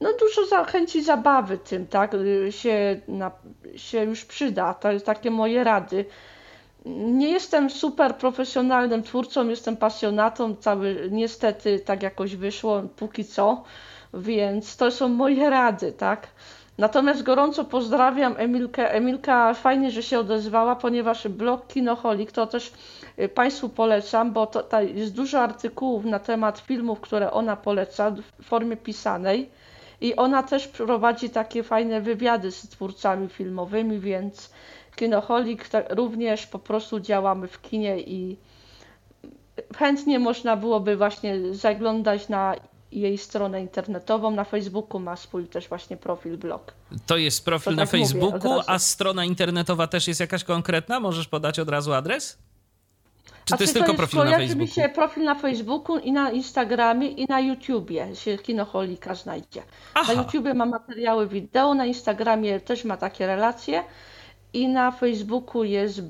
[0.01, 2.13] no dużo zachęci zabawy tym, tak,
[2.51, 3.31] się, na,
[3.77, 4.75] się już przyda.
[4.75, 6.05] To jest takie moje rady.
[6.87, 13.63] Nie jestem super profesjonalnym twórcą, jestem pasjonatą, cały, niestety tak jakoś wyszło, póki co,
[14.15, 16.27] więc to są moje rady, tak.
[16.79, 18.93] Natomiast gorąco pozdrawiam Emilkę.
[18.93, 22.73] Emilka fajnie, że się odezwała, ponieważ blog Kinoholik to też
[23.19, 28.45] y, Państwu polecam, bo to, jest dużo artykułów na temat filmów, które ona poleca w
[28.45, 29.51] formie pisanej
[30.01, 34.51] i ona też prowadzi takie fajne wywiady z twórcami filmowymi, więc
[34.97, 38.37] Kinoholik również po prostu działamy w kinie i
[39.77, 42.55] chętnie można byłoby właśnie zaglądać na
[42.93, 44.31] jej stronę internetową.
[44.31, 46.73] Na Facebooku ma swój też właśnie profil, blog.
[47.07, 51.01] To jest profil to na tak Facebooku, a strona internetowa też jest jakaś konkretna?
[51.01, 52.39] Możesz podać od razu adres?
[53.47, 54.61] Czy to jest tylko profil na Facebooku?
[54.63, 59.63] mi się profil na Facebooku i na Instagramie i na YouTubie się Kinoholika znajdzie.
[59.95, 60.15] Aha.
[60.15, 63.85] Na YouTubie ma materiały wideo, na Instagramie też ma takie relacje
[64.57, 66.03] i na Facebooku jest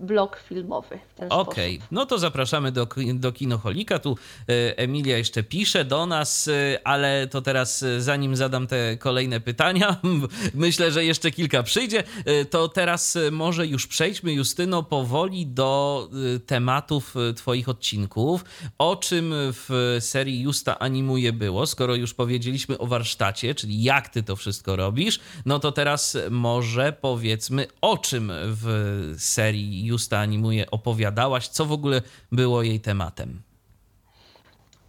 [0.00, 0.98] blog filmowy.
[1.28, 1.88] Okej, okay.
[1.90, 3.98] no to zapraszamy do, do Kinocholika.
[3.98, 4.18] Tu
[4.48, 9.40] e, Emilia jeszcze pisze do nas, e, ale to teraz e, zanim zadam te kolejne
[9.40, 9.96] pytania,
[10.54, 12.04] myślę, że jeszcze kilka przyjdzie,
[12.50, 16.08] to teraz może już przejdźmy, Justyno, powoli do
[16.46, 18.44] tematów Twoich odcinków.
[18.78, 24.22] O czym w serii Justa animuje było, skoro już powiedzieliśmy o warsztacie, czyli jak Ty
[24.22, 28.66] to wszystko robisz, no to teraz może powiedzmy o czym w
[29.18, 32.02] serii Justa Animuje opowiadałaś, co w ogóle
[32.32, 33.42] było jej tematem?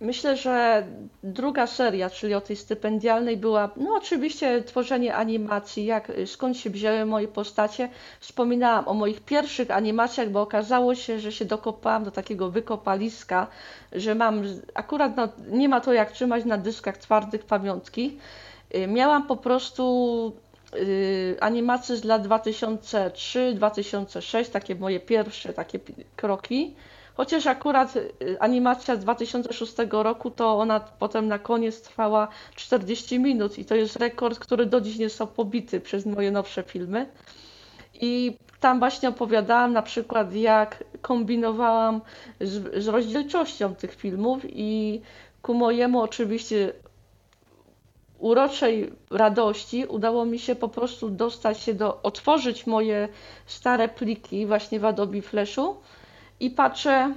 [0.02, 0.88] Myślę, że
[1.24, 7.06] druga seria, czyli o tej stypendialnej, była, no oczywiście tworzenie animacji, jak, skąd się wzięły
[7.06, 7.90] moje postacie.
[8.20, 13.48] Wspominałam o moich pierwszych animacjach, bo okazało się, że się dokopałam do takiego wykopaliska,
[13.92, 18.18] że mam, akurat no, nie ma to jak trzymać na dyskach twardych pamiątki.
[18.76, 20.34] Y, miałam po prostu
[21.40, 25.80] Animacje z lat 2003-2006, takie moje pierwsze takie
[26.16, 26.76] kroki.
[27.18, 33.60] Chociaż akurat y, animacja z 2006 roku, to ona potem na koniec trwała 40 minut
[33.60, 37.10] i to jest rekord, który do dziś nie jest pobity przez moje nowsze filmy.
[37.94, 42.02] I tam właśnie opowiadałam na przykład, jak kombinowałam
[42.42, 45.02] z, z rozdzielczością tych filmów i
[45.42, 46.74] ku mojemu oczywiście
[48.20, 53.10] uroczej radości udało mi się po prostu dostać się do, otworzyć moje
[53.46, 55.76] stare pliki właśnie w Adobe Flashu
[56.40, 57.14] i patrzę,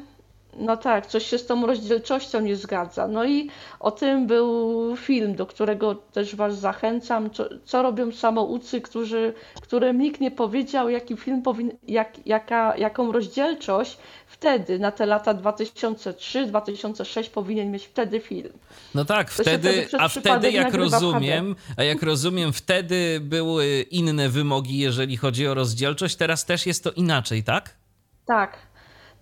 [0.56, 3.08] no tak, coś się z tą rozdzielczością nie zgadza.
[3.08, 7.30] No i o tym był film, do którego też Was zachęcam.
[7.30, 13.12] Co, co robią samoucy, którzy, którym nikt nie powiedział, jaki film powin, jak, jaka, jaką
[13.12, 18.52] rozdzielczość wtedy, na te lata 2003-2006 powinien mieć wtedy film.
[18.94, 24.78] No tak, wtedy, wtedy a wtedy jak rozumiem, a jak rozumiem, wtedy były inne wymogi,
[24.78, 27.76] jeżeli chodzi o rozdzielczość, teraz też jest to inaczej, tak?
[28.26, 28.58] Tak,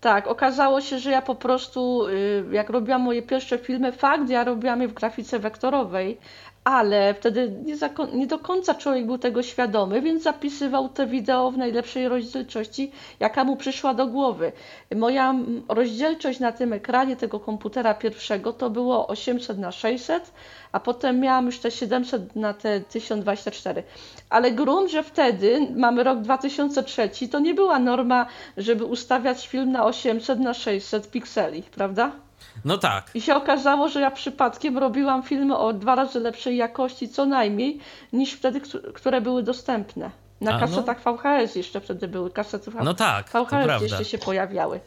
[0.00, 4.44] tak, okazało się, że ja po prostu, y, jak robiłam moje pierwsze filmy, fakt, ja
[4.44, 6.18] robiłam je w grafice wektorowej,
[6.64, 7.74] ale wtedy nie,
[8.12, 13.44] nie, do końca człowiek był tego świadomy, więc zapisywał te wideo w najlepszej rozdzielczości, jaka
[13.44, 14.52] mu przyszła do głowy.
[14.96, 15.34] Moja
[15.68, 20.32] rozdzielczość na tym ekranie tego komputera pierwszego to było 800 na 600,
[20.72, 23.82] a potem miałam już te 700 na te 1024.
[24.30, 29.84] Ale grunt, że wtedy, mamy rok 2003, to nie była norma, żeby ustawiać film na
[29.84, 32.27] 800 na 600 pikseli, prawda?
[32.64, 33.10] No tak.
[33.14, 37.78] I się okazało, że ja przypadkiem robiłam filmy o dwa razy lepszej jakości co najmniej
[38.12, 38.60] niż wtedy,
[38.94, 40.10] które były dostępne.
[40.40, 41.16] Na A, kasetach no.
[41.16, 42.84] VHS jeszcze wtedy były kasety VHS.
[42.84, 44.80] No tak, VHS jeszcze się pojawiały.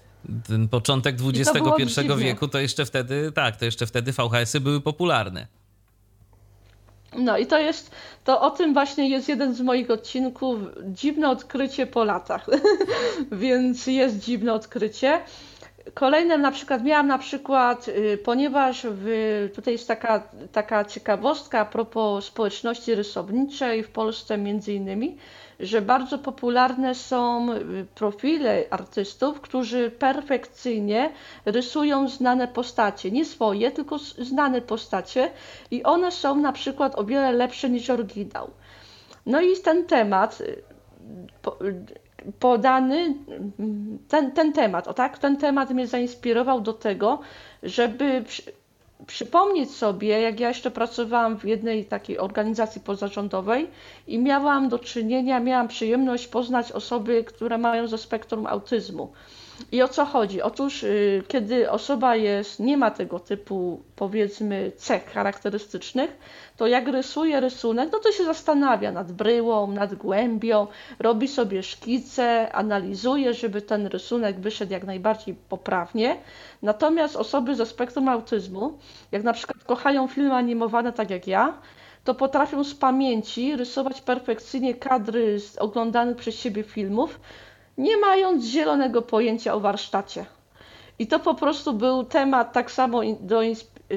[0.48, 5.48] Ten początek XXI wieku to jeszcze wtedy, tak, to jeszcze wtedy VHS-y były popularne.
[7.18, 7.92] No i to jest,
[8.24, 12.48] to o tym właśnie jest jeden z moich odcinków, dziwne odkrycie po latach,
[13.32, 15.22] więc jest dziwne odkrycie.
[15.94, 21.66] Kolejnym na przykład miałam na przykład, y, ponieważ w, tutaj jest taka, taka ciekawostka a
[21.66, 25.18] propos społeczności rysowniczej w Polsce między innymi,
[25.60, 31.12] że bardzo popularne są y, profile artystów, którzy perfekcyjnie
[31.46, 33.12] rysują znane postacie.
[33.12, 35.32] Nie swoje, tylko znane postacie
[35.72, 38.50] i one są na przykład o wiele lepsze niż oryginał.
[39.26, 40.64] No i ten temat y,
[42.40, 43.16] podany
[44.08, 45.18] ten, ten temat, o tak?
[45.20, 47.20] Ten temat mnie zainspirował do tego,
[47.64, 48.24] żeby
[49.08, 53.68] przypomnieć sobie, jak ja jeszcze pracowałam w jednej takiej organizacji pozarządowej
[54.08, 59.12] i miałam do czynienia, miałam przyjemność poznać osoby, które mają ze spektrum autyzmu.
[59.72, 60.42] I o co chodzi?
[60.42, 66.18] Otóż, y, kiedy osoba jest, nie ma tego typu, powiedzmy, cech charakterystycznych,
[66.58, 70.68] to jak rysuje rysunek, no to się zastanawia nad bryłą, nad głębią,
[71.00, 76.18] robi sobie szkice, analizuje, żeby ten rysunek wyszedł jak najbardziej poprawnie.
[76.62, 78.78] Natomiast osoby ze spektrum autyzmu,
[79.12, 81.54] jak na przykład kochają filmy animowane tak jak ja,
[82.04, 87.20] to potrafią z pamięci rysować perfekcyjnie kadry z oglądanych przez siebie filmów,
[87.82, 90.26] nie mając zielonego pojęcia o warsztacie.
[91.00, 93.42] I to po prostu był temat, tak samo do,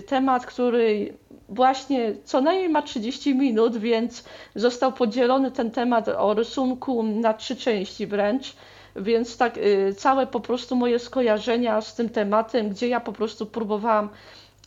[0.07, 1.14] temat, który
[1.49, 4.24] właśnie co najmniej ma 30 minut, więc
[4.55, 8.57] został podzielony ten temat o rysunku na trzy części wręcz.
[8.97, 13.47] Więc tak y, całe po prostu moje skojarzenia z tym tematem, gdzie ja po prostu
[13.47, 14.09] próbowałam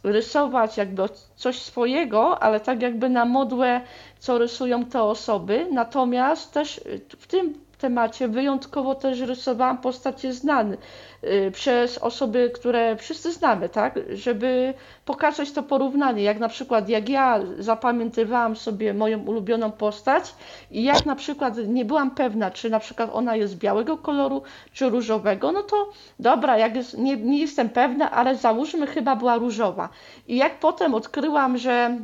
[0.03, 1.03] rysować jakby
[1.35, 3.81] coś swojego, ale tak jakby na modłę,
[4.19, 5.67] co rysują te osoby.
[5.71, 6.81] Natomiast też
[7.19, 10.77] w tym temacie wyjątkowo też rysowałam postacie znane
[11.23, 13.99] y, przez osoby, które wszyscy znamy, tak?
[14.13, 14.73] Żeby
[15.05, 20.35] pokazać to porównanie, jak na przykład jak ja zapamiętywałam sobie moją ulubioną postać
[20.71, 24.41] i jak na przykład nie byłam pewna, czy na przykład ona jest białego koloru,
[24.73, 29.37] czy różowego, no to dobra, jak jest, nie, nie jestem pewna, ale załóżmy chyba była
[29.37, 29.89] różowa.
[30.27, 31.97] I jak potem odkryłam, że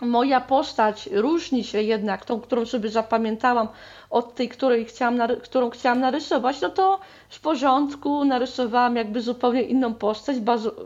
[0.00, 3.68] moja postać różni się jednak, tą, którą sobie zapamiętałam,
[4.10, 9.94] od tej, której chciałam którą chciałam narysować, no to w porządku narysowałam jakby zupełnie inną
[9.94, 10.36] postać,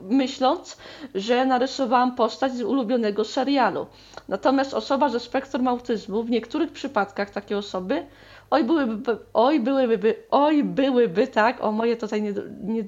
[0.02, 0.76] myśląc,
[1.14, 3.86] że narysowałam postać z ulubionego serialu.
[4.28, 8.06] Natomiast osoba ze spektrum autyzmu, w niektórych przypadkach takie osoby,
[8.50, 12.34] oj byłyby, oj byłyby, oj byłyby, tak, o moje tutaj nie,
[12.64, 12.84] nie,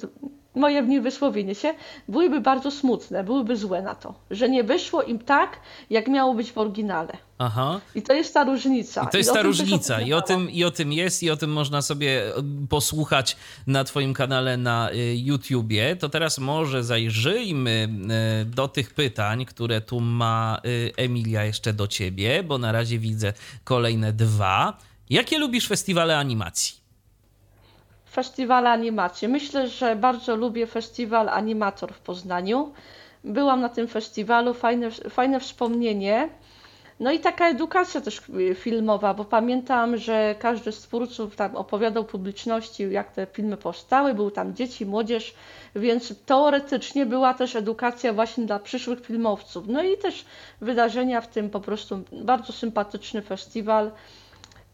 [0.55, 1.75] moje niewysłowienie się,
[2.09, 6.53] byłyby bardzo smutne, byłyby złe na to, że nie wyszło im tak, jak miało być
[6.53, 7.17] w oryginale.
[7.39, 7.81] Aha.
[7.95, 9.05] I to jest ta różnica.
[9.09, 10.01] I to jest I ta różnica.
[10.01, 12.33] I o, tym, I o tym jest, i o tym można sobie e,
[12.69, 13.37] posłuchać
[13.67, 15.97] na Twoim kanale na e, YouTubie.
[15.97, 20.61] To teraz może zajrzyjmy e, do tych pytań, które tu ma
[20.97, 23.33] Emilia jeszcze do Ciebie, bo na razie widzę
[23.65, 24.79] kolejne dwa.
[25.11, 26.84] Jakie lubisz festiwale animacji?
[28.15, 29.29] Festiwale animacji.
[29.29, 32.73] Myślę, że bardzo lubię festiwal Animator w Poznaniu.
[33.25, 36.29] Byłam na tym festiwalu, fajne, fajne wspomnienie.
[37.01, 38.23] No i taka edukacja też
[38.55, 44.31] filmowa, bo pamiętam, że każdy z twórców tam opowiadał publiczności, jak te filmy powstały, był
[44.31, 45.35] tam dzieci, młodzież,
[45.77, 49.65] więc teoretycznie była też edukacja właśnie dla przyszłych filmowców.
[49.69, 50.25] No i też
[50.61, 53.91] wydarzenia w tym po prostu bardzo sympatyczny festiwal.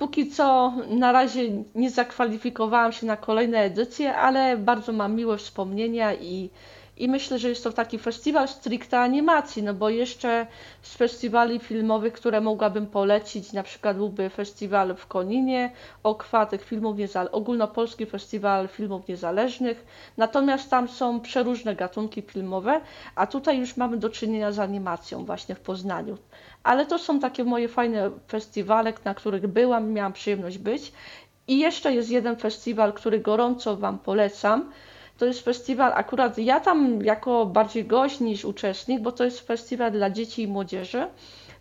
[0.00, 1.42] Póki co na razie
[1.74, 6.50] nie zakwalifikowałam się na kolejne edycje, ale bardzo mam miłe wspomnienia i,
[6.96, 10.46] i myślę, że jest to taki festiwal stricte animacji, no bo jeszcze
[10.82, 15.72] z festiwali filmowych, które mogłabym polecić, na przykład byłby festiwal w Koninie,
[16.02, 19.86] Okwa, tych filmów niezależnych, ogólnopolski festiwal filmów niezależnych,
[20.16, 22.80] natomiast tam są przeróżne gatunki filmowe,
[23.14, 26.16] a tutaj już mamy do czynienia z animacją właśnie w Poznaniu.
[26.62, 30.92] Ale to są takie moje fajne festiwale, na których byłam, miałam przyjemność być.
[31.48, 34.70] I jeszcze jest jeden festiwal, który gorąco Wam polecam.
[35.18, 39.92] To jest festiwal, akurat ja tam jako bardziej gość niż uczestnik, bo to jest festiwal
[39.92, 41.06] dla dzieci i młodzieży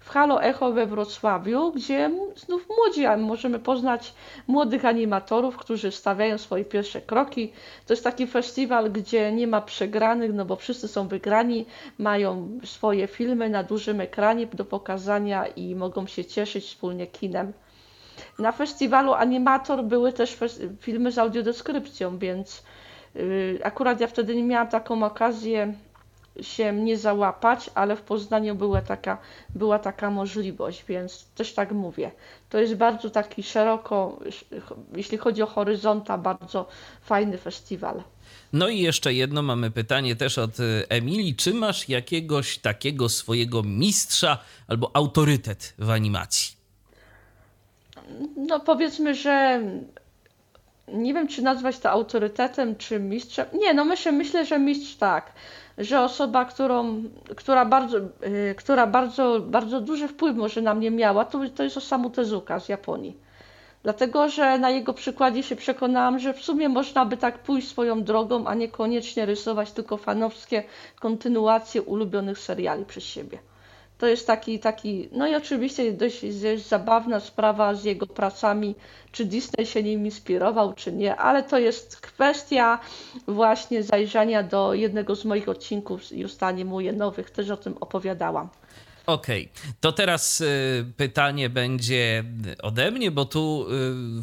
[0.10, 4.14] Halo Echo we Wrocławiu, gdzie znów młodzi możemy poznać
[4.48, 7.52] młodych animatorów, którzy stawiają swoje pierwsze kroki.
[7.86, 11.66] To jest taki festiwal, gdzie nie ma przegranych, no bo wszyscy są wygrani,
[11.98, 17.54] mają swoje filmy na dużym ekranie do pokazania i mogą się cieszyć wspólnie kinem.
[18.40, 20.38] Na festiwalu Animator były też
[20.80, 22.64] filmy z audiodeskrypcją, więc
[23.16, 25.74] yy, akurat ja wtedy nie miałam taką okazję
[26.42, 29.18] się nie załapać, ale w Poznaniu była taka,
[29.56, 32.12] była taka możliwość, więc też tak mówię.
[32.50, 34.20] To jest bardzo taki szeroko,
[34.96, 36.68] jeśli chodzi o horyzonta, bardzo
[37.02, 38.04] fajny festiwal.
[38.54, 41.36] No i jeszcze jedno mamy pytanie też od y, Emilii.
[41.36, 44.38] Czy masz jakiegoś takiego swojego mistrza
[44.68, 46.60] albo autorytet w animacji?
[48.38, 49.62] No powiedzmy, że
[50.94, 53.46] nie wiem, czy nazwać to autorytetem, czy mistrzem.
[53.54, 55.34] Nie, no myślę, myślę, że mistrz tak
[55.80, 57.04] że osoba, którą,
[57.36, 61.78] która, bardzo, yy, która bardzo, bardzo duży wpływ może na mnie miała, to, to jest
[61.78, 63.18] Osamu Tezuka z Japonii.
[63.84, 68.04] Dlatego, że na jego przykładzie się przekonałam, że w sumie można by tak pójść swoją
[68.04, 70.64] drogą, a niekoniecznie rysować tylko fanowskie
[71.00, 73.40] kontynuacje ulubionych seriali przez siebie.
[74.00, 76.22] To jest taki, taki, no i oczywiście dość,
[76.68, 78.76] zabawna sprawa z jego pracami,
[79.12, 82.80] czy Disney się nim inspirował, czy nie, ale to jest kwestia
[83.28, 88.50] właśnie zajrzenia do jednego z moich odcinków, już animuję nowych, też o tym opowiadałam.
[89.14, 89.74] Okej, okay.
[89.80, 92.24] to teraz y, pytanie będzie
[92.62, 93.68] ode mnie, bo tu y,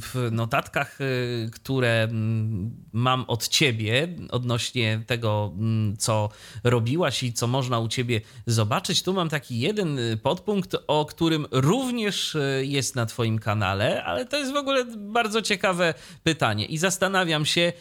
[0.01, 6.29] w notatkach, y, które mm, mam od ciebie odnośnie tego, mm, co
[6.65, 12.37] robiłaś i co można u ciebie zobaczyć, tu mam taki jeden podpunkt, o którym również
[12.61, 17.73] jest na twoim kanale, ale to jest w ogóle bardzo ciekawe pytanie i zastanawiam się,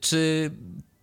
[0.00, 0.50] czy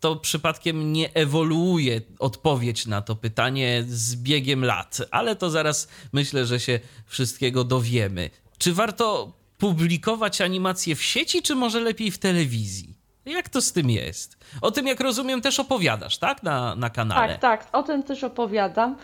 [0.02, 6.45] to przypadkiem nie ewoluuje odpowiedź na to pytanie z biegiem lat, ale to zaraz myślę,
[6.45, 8.30] że się wszystkiego dowiemy.
[8.58, 12.97] Czy warto publikować animacje w sieci, czy może lepiej w telewizji?
[13.26, 14.38] Jak to z tym jest?
[14.62, 16.43] O tym, jak rozumiem, też opowiadasz, tak?
[16.43, 17.38] Na, na kanale.
[17.39, 18.95] Tak, tak, o tym też opowiadam.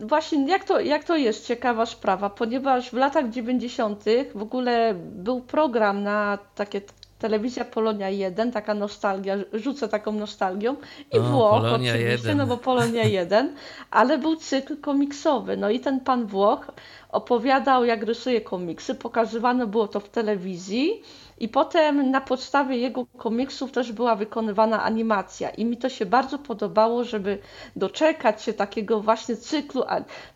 [0.00, 4.04] Właśnie jak to, jak to jest ciekawa sprawa, ponieważ w latach 90.
[4.34, 6.80] w ogóle był program na takie
[7.18, 10.76] telewizja Polonia 1, taka nostalgia, rzucę taką nostalgią.
[11.12, 12.38] I o, Włoch Polonia oczywiście, 1.
[12.38, 13.54] no bo Polonia 1,
[13.90, 16.70] ale był cykl komiksowy, no i ten pan Włoch
[17.08, 21.02] opowiadał jak rysuje komiksy, pokazywane było to w telewizji.
[21.40, 25.50] I potem na podstawie jego komiksów też była wykonywana animacja.
[25.50, 27.38] I mi to się bardzo podobało, żeby
[27.76, 29.84] doczekać się takiego właśnie cyklu,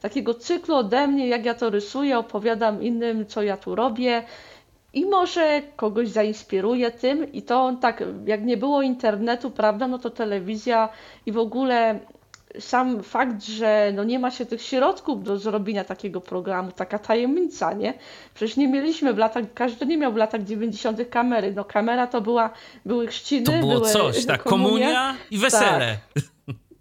[0.01, 4.23] takiego cyklu ode mnie, jak ja to rysuję, opowiadam innym, co ja tu robię,
[4.95, 10.11] i może kogoś zainspiruje tym i to tak, jak nie było internetu, prawda, no to
[10.11, 10.89] telewizja
[11.27, 12.01] i w ogóle
[12.61, 17.73] sam fakt, że no nie ma się tych środków do zrobienia takiego programu, taka tajemnica,
[17.73, 17.95] nie?
[18.35, 21.11] Przecież nie mieliśmy w latach, każdy nie miał w latach 90.
[21.11, 21.53] kamery.
[21.53, 22.51] No kamera to była,
[22.87, 25.99] były chrzciny, To było były coś, tak, komunia i wesele.
[26.15, 26.25] Tak.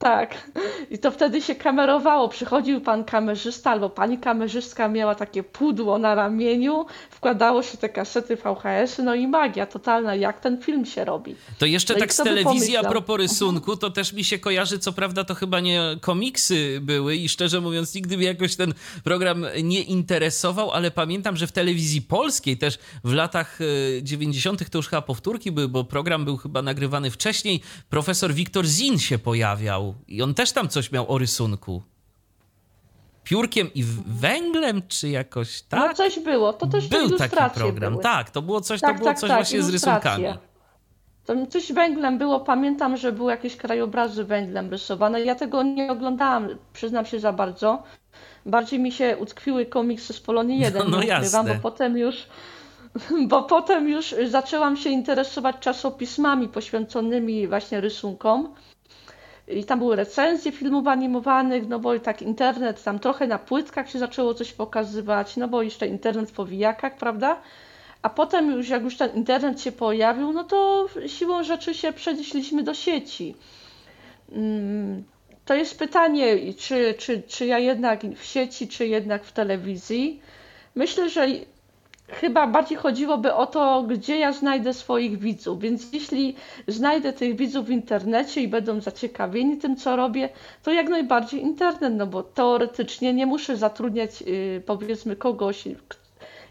[0.02, 0.52] Tak.
[0.92, 2.30] I to wtedy się kamerowało.
[2.30, 8.36] Przychodził pan kamerzysta albo pani kamerzystka miała takie pudło na ramieniu, wkładało się te kasety
[8.36, 11.36] VHS, no i magia totalna, jak ten film się robi.
[11.60, 14.94] To jeszcze no tak z telewizji a propos rysunku, to też mi się kojarzy, co
[14.94, 18.74] prawda to chyba nie komiksy były i szczerze mówiąc nigdy mnie jakoś ten
[19.04, 23.60] program nie interesował, ale pamiętam, że w telewizji polskiej też w latach
[24.02, 24.70] 90.
[24.70, 29.20] to już chyba powtórki były, bo program był chyba nagrywany wcześniej, profesor Wiktor Zin się
[29.20, 31.82] pojawiał i on też tam coś miał o rysunku.
[33.24, 35.90] Piórkiem i węglem, czy jakoś tak?
[35.90, 38.04] No coś było, to też Był taki program, były.
[38.04, 40.26] tak, to było coś, tak, to było tak, coś tak, właśnie z rysunkami.
[41.26, 45.22] To coś węglem było, pamiętam, że były jakieś krajobrazy węglem rysowane.
[45.22, 47.84] Ja tego nie oglądałam, przyznam się za bardzo.
[48.46, 51.44] Bardziej mi się utkwiły komiksy z Polonii 1, no, no jasne.
[51.44, 52.28] bo potem już
[53.28, 58.56] bo potem już zaczęłam się interesować czasopismami poświęconymi właśnie rysunkom.
[59.48, 63.90] I tam były recenzje filmów animowanych, no bo i tak internet, tam trochę na płytkach
[63.90, 67.42] się zaczęło coś pokazywać, no bo jeszcze internet w powijakach, prawda?
[68.02, 72.64] A potem już jak już ten internet się pojawił, no to siłą rzeczy się przenieśliśmy
[72.64, 73.36] do sieci.
[74.32, 75.04] Mm,
[75.46, 80.22] to jest pytanie, czy, czy, czy ja jednak w sieci, czy jednak w telewizji.
[80.76, 81.28] Myślę, że
[82.12, 85.60] chyba bardziej chodziłoby o to, gdzie ja znajdę swoich widzów.
[85.60, 86.36] Więc jeśli
[86.68, 90.30] znajdę tych widzów w internecie i będą zaciekawieni tym, co robię,
[90.64, 95.68] to jak najbardziej internet, no bo teoretycznie nie muszę zatrudniać, yy, powiedzmy, kogoś,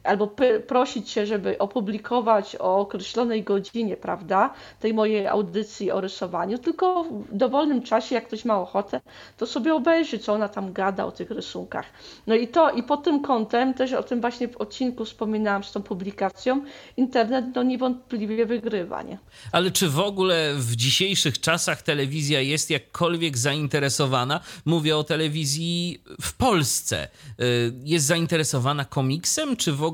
[0.04, 0.30] albo
[0.66, 7.36] prosić się, żeby opublikować o określonej godzinie, prawda, tej mojej audycji o rysowaniu, tylko w
[7.36, 9.00] dowolnym czasie, jak ktoś ma ochotę,
[9.36, 11.86] to sobie obejrzy, co ona tam gada o tych rysunkach.
[12.26, 15.72] No i to, i pod tym kątem, też o tym właśnie w odcinku wspominałam z
[15.72, 16.64] tą publikacją,
[16.96, 19.18] internet no niewątpliwie wygrywa, nie?
[19.52, 24.40] Ale czy w ogóle w dzisiejszych czasach telewizja jest jakkolwiek zainteresowana?
[24.64, 27.08] Mówię o telewizji w Polsce.
[27.40, 29.89] Y, jest zainteresowana komiksem, czy w ogóle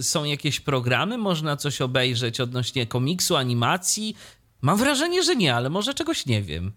[0.00, 1.18] są jakieś programy?
[1.18, 4.16] Można coś obejrzeć odnośnie komiksu, animacji?
[4.62, 6.72] Mam wrażenie, że nie, ale może czegoś nie wiem.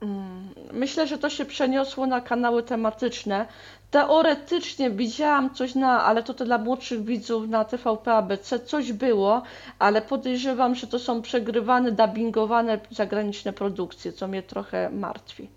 [0.00, 3.46] Mm, myślę, że to się przeniosło na kanały tematyczne.
[3.90, 9.42] Teoretycznie widziałam coś na, ale to, to dla młodszych widzów na TVP ABC coś było,
[9.78, 15.48] ale podejrzewam, że to są przegrywane, dubbingowane zagraniczne produkcje, co mnie trochę martwi.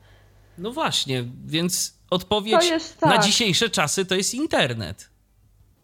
[0.58, 2.70] No właśnie, więc odpowiedź
[3.00, 3.10] tak.
[3.10, 5.10] na dzisiejsze czasy to jest internet.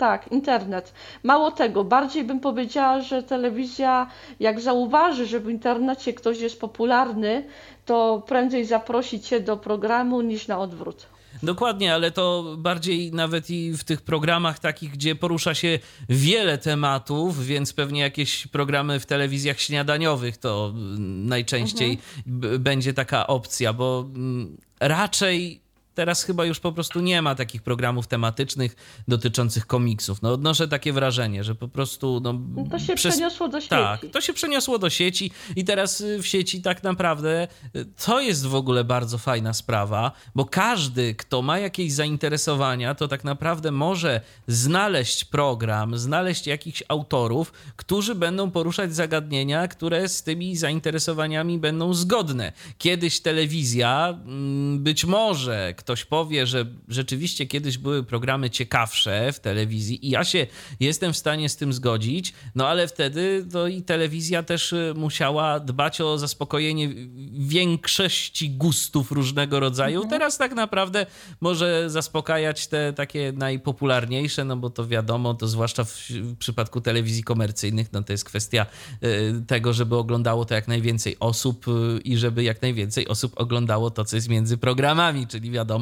[0.04, 0.94] Tak, internet.
[1.24, 4.08] Mało tego, bardziej bym powiedziała, że telewizja,
[4.40, 7.46] jak zauważy, że w internecie ktoś jest popularny,
[7.86, 11.06] to prędzej zaprosi cię do programu niż na odwrót.
[11.44, 15.80] Dokładnie, ale to bardziej nawet i w tych programach takich, gdzie porusza się
[16.10, 20.74] wiele tematów, więc pewnie jakieś programy w telewizjach śniadaniowych to
[21.08, 21.98] najczęściej
[22.28, 22.64] mhm.
[22.64, 25.63] będzie taka opcja, bo mm, raczej
[25.94, 28.76] teraz chyba już po prostu nie ma takich programów tematycznych
[29.08, 30.22] dotyczących komiksów.
[30.22, 32.22] No odnoszę takie wrażenie, że po prostu...
[32.24, 33.16] No, no to się przez...
[33.16, 33.70] przeniosło do sieci.
[33.70, 38.22] Tak, to się przeniosło do sieci i teraz y, w sieci tak naprawdę y, to
[38.22, 43.72] jest w ogóle bardzo fajna sprawa, bo każdy, kto ma jakieś zainteresowania, to tak naprawdę
[43.72, 51.94] może znaleźć program, znaleźć jakichś autorów, którzy będą poruszać zagadnienia, które z tymi zainteresowaniami będą
[51.94, 52.54] zgodne.
[52.78, 60.08] Kiedyś telewizja, mm, być może ktoś powie, że rzeczywiście kiedyś były programy ciekawsze w telewizji
[60.08, 60.48] i ja się
[60.80, 65.60] jestem w stanie z tym zgodzić, no ale wtedy to i telewizja też y, musiała
[65.60, 66.90] dbać o zaspokojenie
[67.34, 69.96] większości gustów różnego rodzaju.
[69.96, 70.10] Mhm.
[70.10, 71.06] Teraz tak naprawdę
[71.42, 77.24] może zaspokajać te takie najpopularniejsze, no bo to wiadomo, to zwłaszcza w, w przypadku telewizji
[77.24, 78.66] komercyjnych, no to jest kwestia
[79.04, 83.92] y, tego, żeby oglądało to jak najwięcej osób y, i żeby jak najwięcej osób oglądało
[83.92, 85.73] to, co jest między programami, czyli wiadomo,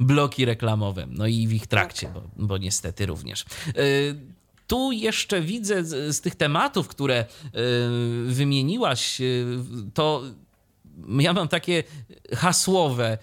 [0.00, 3.44] bloki reklamowe, no i w ich trakcie, bo, bo niestety również.
[3.68, 4.20] Y,
[4.66, 7.24] tu jeszcze widzę z, z tych tematów, które
[8.26, 9.20] wymieniłaś,
[9.94, 10.22] to
[11.18, 11.84] ja mam takie
[12.34, 13.18] hasłowe,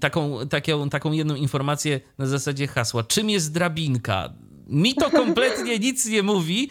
[0.00, 3.02] taką, taką, taką jedną informację na zasadzie hasła.
[3.02, 4.32] Czym jest drabinka?
[4.66, 6.70] Mi to kompletnie nic nie mówi.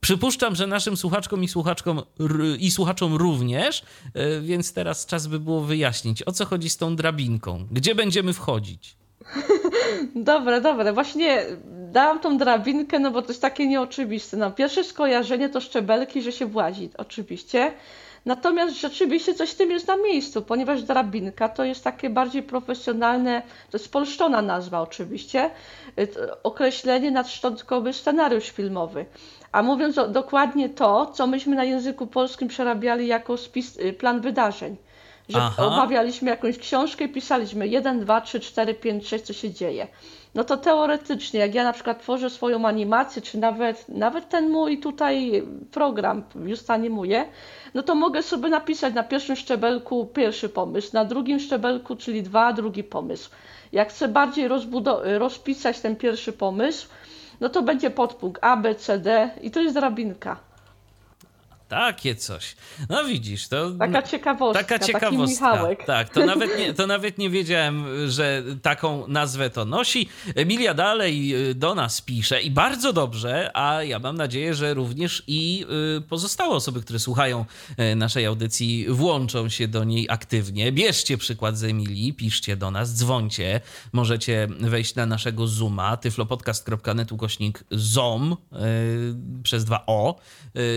[0.00, 2.02] Przypuszczam, że naszym słuchaczkom i słuchaczkom
[2.58, 3.82] i słuchaczom również,
[4.14, 7.66] e, więc teraz czas by było wyjaśnić, o co chodzi z tą drabinką.
[7.70, 8.96] Gdzie będziemy wchodzić?
[10.14, 10.92] Dobre, dobre.
[10.92, 11.46] Właśnie
[11.92, 14.36] dałam tą drabinkę, no bo to jest takie nieoczywiste.
[14.36, 17.72] No, pierwsze skojarzenie to szczebelki, że się włazi, oczywiście.
[18.24, 23.78] Natomiast rzeczywiście coś tym jest na miejscu, ponieważ drabinka to jest takie bardziej profesjonalne, to
[23.78, 25.50] jest spolszczona nazwa oczywiście,
[25.98, 26.08] y,
[26.42, 29.06] określenie nadszczątkowy scenariusz filmowy.
[29.52, 34.76] A mówiąc dokładnie to, co myśmy na języku polskim przerabiali jako spis, y, plan wydarzeń.
[35.28, 35.66] Że Aha.
[35.66, 39.86] omawialiśmy jakąś książkę i pisaliśmy 1, 2, 3, 4, 5, 6, co się dzieje.
[40.34, 44.78] No to teoretycznie, jak ja na przykład tworzę swoją animację, czy nawet, nawet ten mój
[44.80, 47.24] tutaj program już animuję,
[47.74, 52.52] no to mogę sobie napisać na pierwszym szczebelku pierwszy pomysł, na drugim szczebelku, czyli dwa,
[52.52, 53.30] drugi pomysł.
[53.72, 54.48] Jak chcę bardziej
[55.18, 56.88] rozpisać ten pierwszy pomysł,
[57.40, 60.47] no to będzie podpunkt A, B, C, D i to jest drabinka.
[61.68, 62.56] Takie coś.
[62.88, 63.70] No widzisz, to.
[63.70, 64.64] Taka ciekawostka.
[64.64, 65.68] Taka ciekawostka.
[65.86, 70.08] Tak, to nawet, nie, to nawet nie wiedziałem, że taką nazwę to nosi.
[70.34, 75.22] Emilia dalej y, do nas pisze i bardzo dobrze, a ja mam nadzieję, że również
[75.26, 75.66] i
[75.98, 77.44] y, pozostałe osoby, które słuchają
[77.92, 80.72] y, naszej audycji, włączą się do niej aktywnie.
[80.72, 83.60] Bierzcie przykład z Emilii, piszcie do nas, dzwońcie.
[83.92, 88.36] Możecie wejść na naszego Zooma, tyflopodcast.net ukośnik ZOM
[89.42, 90.20] przez dwa O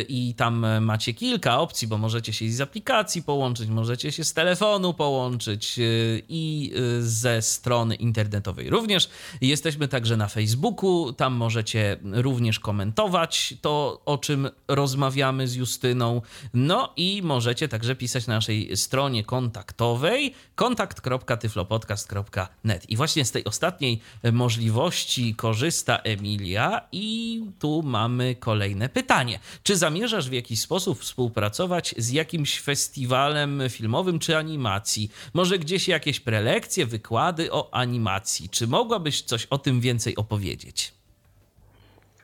[0.09, 4.93] i tam macie kilka opcji, bo możecie się z aplikacji połączyć, możecie się z telefonu
[4.93, 9.09] połączyć y, i y, ze strony internetowej również.
[9.41, 16.21] Jesteśmy także na Facebooku, tam możecie również komentować to, o czym rozmawiamy z Justyną.
[16.53, 22.89] No i możecie także pisać na naszej stronie kontaktowej kontakt.tyflopodcast.net.
[22.89, 24.01] I właśnie z tej ostatniej
[24.31, 29.39] możliwości korzysta Emilia i tu mamy kolejne pytanie.
[29.63, 35.11] Czy zamierzasz w jakiś sposób współpracować z jakimś festiwalem filmowym czy animacji.
[35.33, 38.49] Może gdzieś jakieś prelekcje, wykłady o animacji.
[38.49, 40.93] Czy mogłabyś coś o tym więcej opowiedzieć?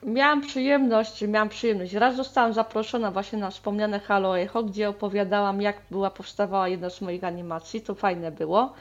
[0.03, 1.93] Miałam przyjemność, miałam przyjemność.
[1.93, 7.01] Raz zostałam zaproszona właśnie na wspomniane Halo Echo, gdzie opowiadałam, jak była powstawała jedna z
[7.01, 7.81] moich animacji.
[7.81, 8.73] To fajne było.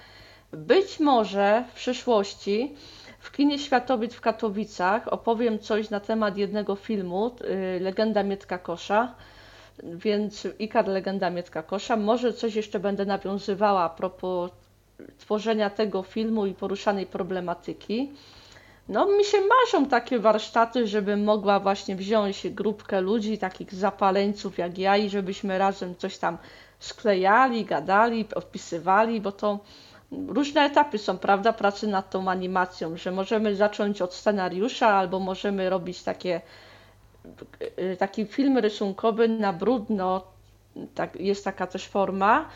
[0.53, 2.75] Być może w przyszłości
[3.21, 7.31] w kinie Światowic w Katowicach opowiem coś na temat jednego filmu,
[7.77, 9.15] y, Legenda Mietka Kosza
[9.83, 11.97] więc Ikar Legenda Mietka Kosza.
[11.97, 14.51] Może coś jeszcze będę nawiązywała a propos
[15.19, 18.13] tworzenia tego filmu i poruszanej problematyki.
[18.89, 24.79] No, mi się marzą takie warsztaty, żebym mogła właśnie wziąć grupkę ludzi, takich zapaleńców jak
[24.79, 26.39] ja i żebyśmy razem coś tam
[26.79, 29.59] sklejali, gadali, odpisywali, bo to
[30.13, 35.71] różne etapy są, prawda, pracy nad tą animacją, że możemy zacząć od scenariusza albo możemy
[35.71, 36.41] robić takie
[37.99, 40.25] taki film rysunkowy na brudno,
[40.95, 42.49] tak, jest taka też forma.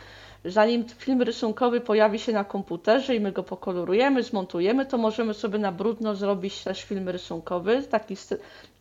[0.44, 5.58] Zanim film rysunkowy pojawi się na komputerze i my go pokolorujemy, zmontujemy, to możemy sobie
[5.58, 8.16] na brudno zrobić też film rysunkowy, taki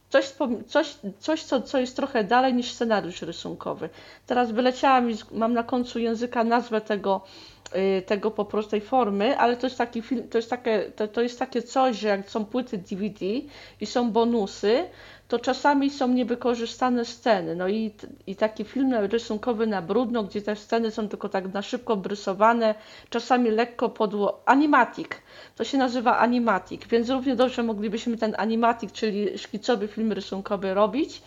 [0.10, 0.34] coś,
[0.68, 3.90] coś, coś co, co jest trochę dalej niż scenariusz rysunkowy.
[4.28, 7.22] Teraz wyleciała mi, mam na końcu języka nazwę tego
[7.76, 11.08] y, tego po prostu tej formy, ale to jest taki film, to jest takie, to,
[11.08, 13.26] to jest takie coś, że jak są płyty DVD
[13.82, 14.86] i są bonusy,
[15.30, 17.56] to czasami są niewykorzystane sceny.
[17.56, 17.92] No i,
[18.28, 22.76] i taki film rysunkowy na brudno, gdzie te sceny są tylko tak na szybko brysowane,
[23.10, 24.42] czasami lekko podło.
[24.46, 25.08] Animatic,
[25.56, 31.22] to się nazywa animatic, więc równie dobrze moglibyśmy ten animatic, czyli szkicowy film rysunkowy robić.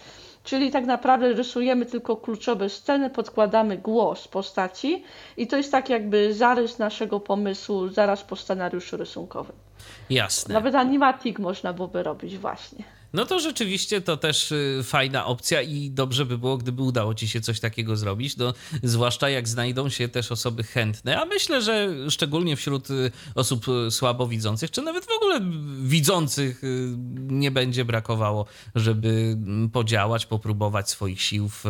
[0.45, 5.05] Czyli tak naprawdę rysujemy tylko kluczowe sceny, podkładamy głos postaci
[5.37, 9.57] i to jest tak jakby zarys naszego pomysłu zaraz po scenariuszu rysunkowym.
[10.11, 10.55] Jasne.
[10.55, 12.85] Nawet animatic można byłoby robić właśnie.
[13.13, 17.29] No to rzeczywiście to też y, fajna opcja i dobrze by było, gdyby udało ci
[17.29, 21.89] się coś takiego zrobić, no, zwłaszcza jak znajdą się też osoby chętne, a myślę, że
[22.11, 25.41] szczególnie wśród y, osób y, słabowidzących, czy nawet w ogóle
[25.83, 26.63] widzących
[27.17, 31.65] nie będzie brakowało, żeby mm, podziałać, popróbować swoich sił w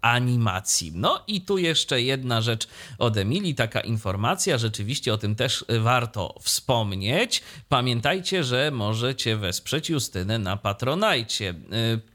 [0.00, 0.92] animacji.
[0.94, 2.68] No i tu jeszcze jedna rzecz
[2.98, 7.42] od Emilii, taka informacja, rzeczywiście o tym też warto wspomnieć.
[7.68, 11.44] Pamiętajcie, że możecie wesprzeć Justynę na Patronite Patronite.
[11.44, 11.54] Y,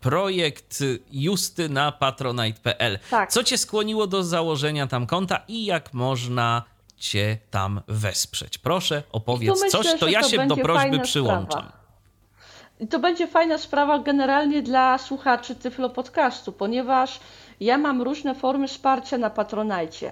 [0.02, 0.80] projekt
[1.12, 3.00] Justy na patronite.pl.
[3.12, 3.32] Tak.
[3.32, 6.64] Co cię skłoniło do założenia tam konta i jak można
[6.98, 8.58] cię tam wesprzeć?
[8.58, 11.48] Proszę, opowiedz myślę, coś, to ja to się do prośby przyłączam.
[11.48, 11.80] Sprawa.
[12.90, 17.20] To będzie fajna sprawa generalnie dla słuchaczy Tyflo Podcastu, ponieważ
[17.60, 20.12] ja mam różne formy wsparcia na Patronite.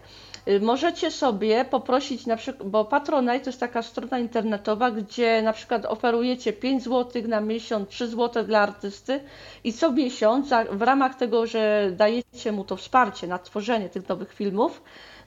[0.49, 5.53] Y, możecie sobie poprosić na przykład, bo Patronite to jest taka strona internetowa, gdzie na
[5.53, 9.19] przykład oferujecie 5 zł na miesiąc, 3 zł dla artysty
[9.63, 14.33] i co miesiąc w ramach tego, że dajecie mu to wsparcie na tworzenie tych nowych
[14.33, 14.81] filmów,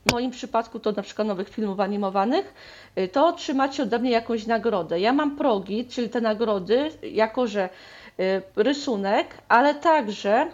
[0.08, 2.54] w moim przypadku to na przykład nowych filmów animowanych,
[2.98, 5.00] y, to otrzymacie ode mnie jakąś nagrodę.
[5.00, 7.68] Ja mam progi, czyli te nagrody, jako że
[8.20, 10.46] y, rysunek, ale także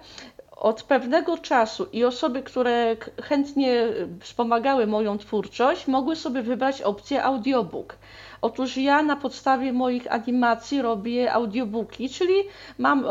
[0.56, 3.88] od pewnego czasu i osoby, które chętnie
[4.20, 7.96] wspomagały moją twórczość, mogły sobie wybrać opcję audiobook.
[8.42, 12.34] Otóż ja na podstawie moich animacji robię audiobooki, czyli
[12.78, 13.04] mam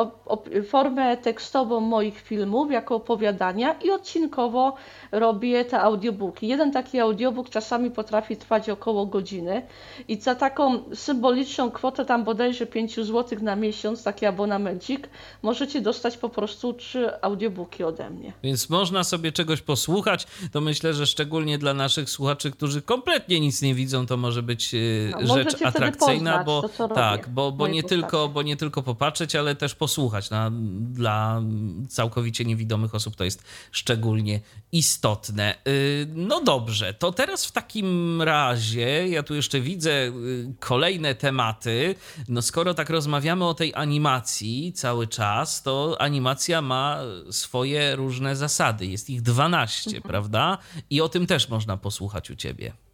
[0.68, 4.76] formę tekstową moich filmów jako opowiadania i odcinkowo
[5.12, 6.48] robię te audiobooki.
[6.48, 9.62] Jeden taki audiobook czasami potrafi trwać około godziny
[10.08, 15.10] i za taką symboliczną kwotę, tam bodajże 5 zł na miesiąc, taki abonamencik,
[15.42, 18.34] możecie dostać po prostu trzy audiobooki ode mnie.
[18.44, 20.28] Więc można sobie czegoś posłuchać.
[20.52, 24.74] To myślę, że szczególnie dla naszych słuchaczy, którzy kompletnie nic nie widzą, to może być
[24.74, 29.36] y, no, rzecz atrakcyjna, bo to, tak, bo, bo nie tylko, bo nie tylko popatrzeć,
[29.36, 30.30] ale też posłuchać.
[30.30, 31.42] Na, dla
[31.90, 34.40] całkowicie niewidomych osób to jest szczególnie
[34.72, 35.56] istotne.
[35.68, 41.96] Y, no dobrze, to teraz w takim razie ja tu jeszcze widzę y, kolejne tematy.
[42.28, 47.00] No skoro tak rozmawiamy o tej animacji cały czas, to animacja ma
[47.32, 48.86] swoje różne zasady.
[48.86, 50.04] Jest ich 12, mhm.
[50.04, 50.58] prawda?
[50.90, 52.85] I o tym też można posłuchać u ciebie.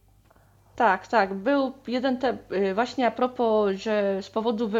[0.76, 1.34] Tak, tak.
[1.34, 4.70] Był jeden te, y, właśnie a propos, że z powodu,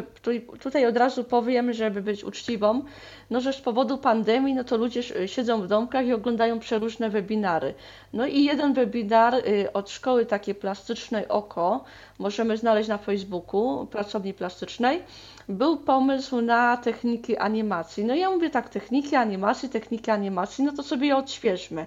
[0.61, 2.83] tutaj od razu powiem, żeby być uczciwą,
[3.31, 7.75] no że z powodu pandemii, no to ludzie siedzą w domkach i oglądają przeróżne webinary.
[8.13, 11.85] No i jeden webinar y, od szkoły takiej plastycznej OKO,
[12.19, 15.03] możemy znaleźć na Facebooku, pracowni plastycznej,
[15.49, 18.05] był pomysł na techniki animacji.
[18.05, 21.87] No ja mówię tak, techniki animacji, techniki animacji, no to sobie je odświeżmy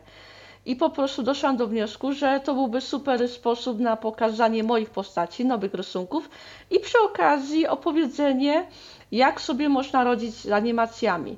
[0.66, 5.46] i po prostu doszłam do wniosku, że to byłby super sposób na pokazanie moich postaci,
[5.46, 6.30] nowych rysunków
[6.72, 8.68] i przy okazji opowiedzenie,
[9.12, 11.38] jak sobie można rodzić z animacjami.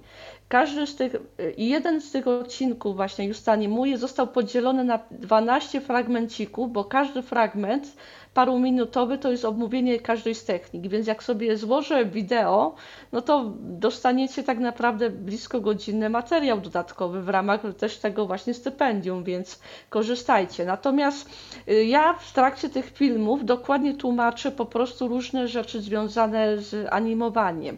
[0.49, 1.15] Każdy z tych,
[1.57, 7.93] jeden z tych odcinków właśnie już animuje został podzielony na 12 fragmencików, bo każdy fragment
[8.37, 12.75] paruminutowy to jest omówienie każdej z technik, więc jak sobie złożę wideo,
[13.11, 19.23] no to dostaniecie tak naprawdę blisko godzinny materiał dodatkowy w ramach też tego właśnie stypendium,
[19.23, 19.59] więc
[19.89, 20.65] korzystajcie.
[20.65, 21.29] Natomiast
[21.69, 27.77] y, ja w trakcie tych filmów dokładnie tłumaczę po prostu różne rzeczy związane z animowaniem.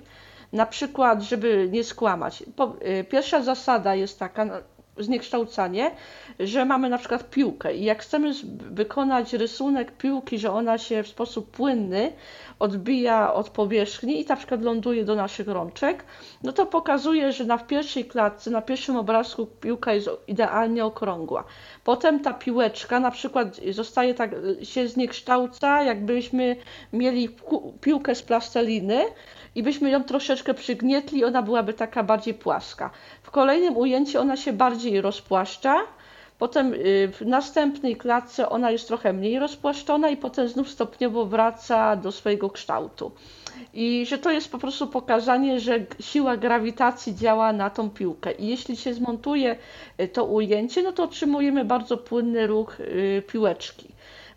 [0.53, 2.43] Na przykład, żeby nie skłamać.
[3.01, 4.53] Y, pierwsza zasada jest taka, no,
[4.99, 5.91] zniekształcanie,
[6.39, 8.31] że mamy na przykład piłkę i jak chcemy
[8.71, 12.11] wykonać rysunek piłki, że ona się w sposób płynny
[12.59, 16.03] odbija od powierzchni i na przykład ląduje do naszych rączek,
[16.43, 21.43] no to pokazuje, że na pierwszej klatce, na pierwszym obrazku piłka jest idealnie okrągła.
[21.83, 24.31] Potem ta piłeczka na przykład zostaje tak,
[24.63, 26.55] się zniekształca, jakbyśmy
[26.93, 27.29] mieli
[27.81, 29.05] piłkę z plasteliny,
[29.55, 32.89] i byśmy ją troszeczkę przygnietli, ona byłaby taka bardziej płaska.
[33.29, 35.75] W kolejnym ujęciu ona się bardziej rozpłaszcza,
[36.39, 41.95] potem y, w następnej klatce ona jest trochę mniej rozpłaszczona i potem znów stopniowo wraca
[41.95, 43.11] do swojego kształtu.
[43.73, 48.31] I że to jest po prostu pokazanie, że siła grawitacji działa na tą piłkę.
[48.31, 49.55] I jeśli się zmontuje
[50.01, 53.87] y, to ujęcie, no to otrzymujemy bardzo płynny ruch y, piłeczki.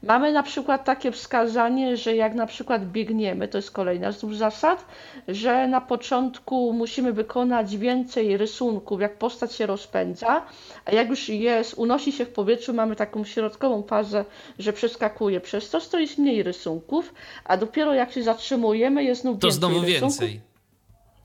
[0.03, 4.35] Mamy na przykład takie wskazanie, że jak na przykład biegniemy, to jest kolejna z dwóch
[4.35, 4.85] zasad,
[5.29, 10.43] że na początku musimy wykonać więcej rysunków, jak postać się rozpędza,
[10.85, 14.25] a jak już jest, unosi się w powietrzu, mamy taką środkową fazę,
[14.59, 19.39] że przeskakuje przez to, to jest mniej rysunków, a dopiero jak się zatrzymujemy, jest znów
[19.39, 20.21] to więcej znowu rysunków.
[20.21, 20.52] więcej.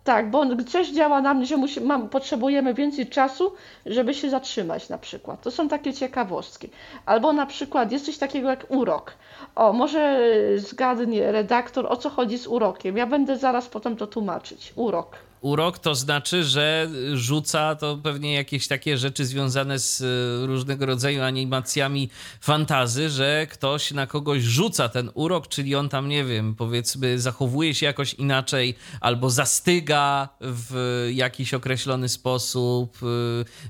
[0.07, 3.53] Tak, bo coś działa na mnie, że musi, mam, potrzebujemy więcej czasu,
[3.85, 5.41] żeby się zatrzymać na przykład.
[5.41, 6.69] To są takie ciekawostki.
[7.05, 9.13] Albo na przykład jest coś takiego jak urok.
[9.55, 10.19] O, może
[10.55, 12.97] zgadnie redaktor, o co chodzi z urokiem.
[12.97, 14.73] Ja będę zaraz potem to tłumaczyć.
[14.75, 15.26] Urok.
[15.41, 21.23] Urok to znaczy, że rzuca to pewnie jakieś takie rzeczy związane z e, różnego rodzaju
[21.23, 22.09] animacjami
[22.41, 27.73] fantazy, że ktoś na kogoś rzuca ten urok, czyli on tam, nie wiem, powiedzmy, zachowuje
[27.73, 33.05] się jakoś inaczej albo zastyga w jakiś określony sposób, e,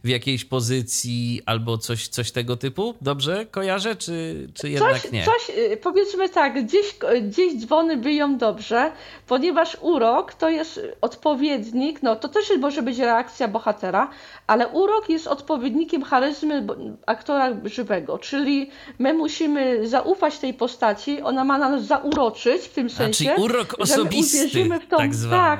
[0.04, 2.96] w jakiejś pozycji albo coś, coś tego typu.
[3.02, 5.26] Dobrze kojarzę, czy, czy jednak coś, nie?
[5.26, 8.92] Coś, y, powiedzmy tak, gdzieś, gdzieś dzwony byją dobrze,
[9.28, 14.10] ponieważ urok to jest odpowiedni odpowiednik, no to też może być reakcja bohatera,
[14.48, 16.68] ale urok jest odpowiednikiem charyzmy
[17.06, 23.32] aktora żywego, czyli my musimy zaufać tej postaci, ona ma nas zauroczyć w tym sensie,
[23.32, 24.48] A, czyli urok osobisty,
[24.80, 25.12] w tą, tak.
[25.30, 25.60] Tak,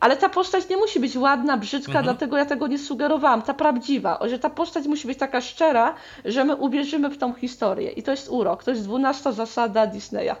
[0.00, 2.04] ale ta postać nie musi być ładna, brzydka, Mhm.
[2.04, 3.42] dlatego ja tego nie sugerowałam.
[3.42, 5.94] Ta prawdziwa, że ta postać musi być taka szczera,
[6.24, 7.90] że my uwierzymy w tą historię.
[7.90, 10.34] I to jest urok, to jest dwunasta zasada Disneya.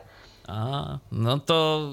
[0.48, 1.90] A, no to,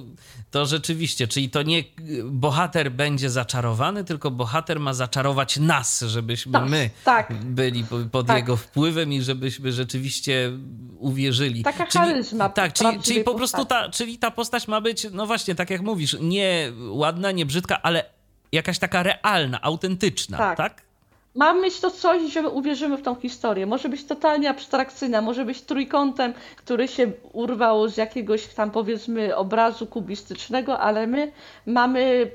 [0.51, 1.83] to rzeczywiście, czyli to nie
[2.25, 7.33] bohater będzie zaczarowany, tylko bohater ma zaczarować nas, żebyśmy Tak, my tak.
[7.43, 8.37] byli po- pod Tak.
[8.37, 10.51] jego wpływem i żebyśmy rzeczywiście
[10.97, 11.63] uwierzyli.
[11.63, 13.85] Taka czyli, charyzma Tak, czyli, czyli po prostu postaci.
[13.85, 17.81] ta, czyli ta postać ma być, no właśnie, tak jak mówisz, nie ładna, nie brzydka,
[17.81, 18.03] ale
[18.51, 20.84] jakaś taka realna, autentyczna, tak?
[21.35, 21.39] Tak.
[21.39, 23.65] Ma mieć to coś, że my uwierzymy w tą historię.
[23.65, 29.87] Może być totalnie abstrakcyjna, może być trójkątem, który się urwał z jakiegoś tam powiedzmy obrazu
[29.87, 31.31] kubistycznego, ale my
[31.65, 32.31] mamy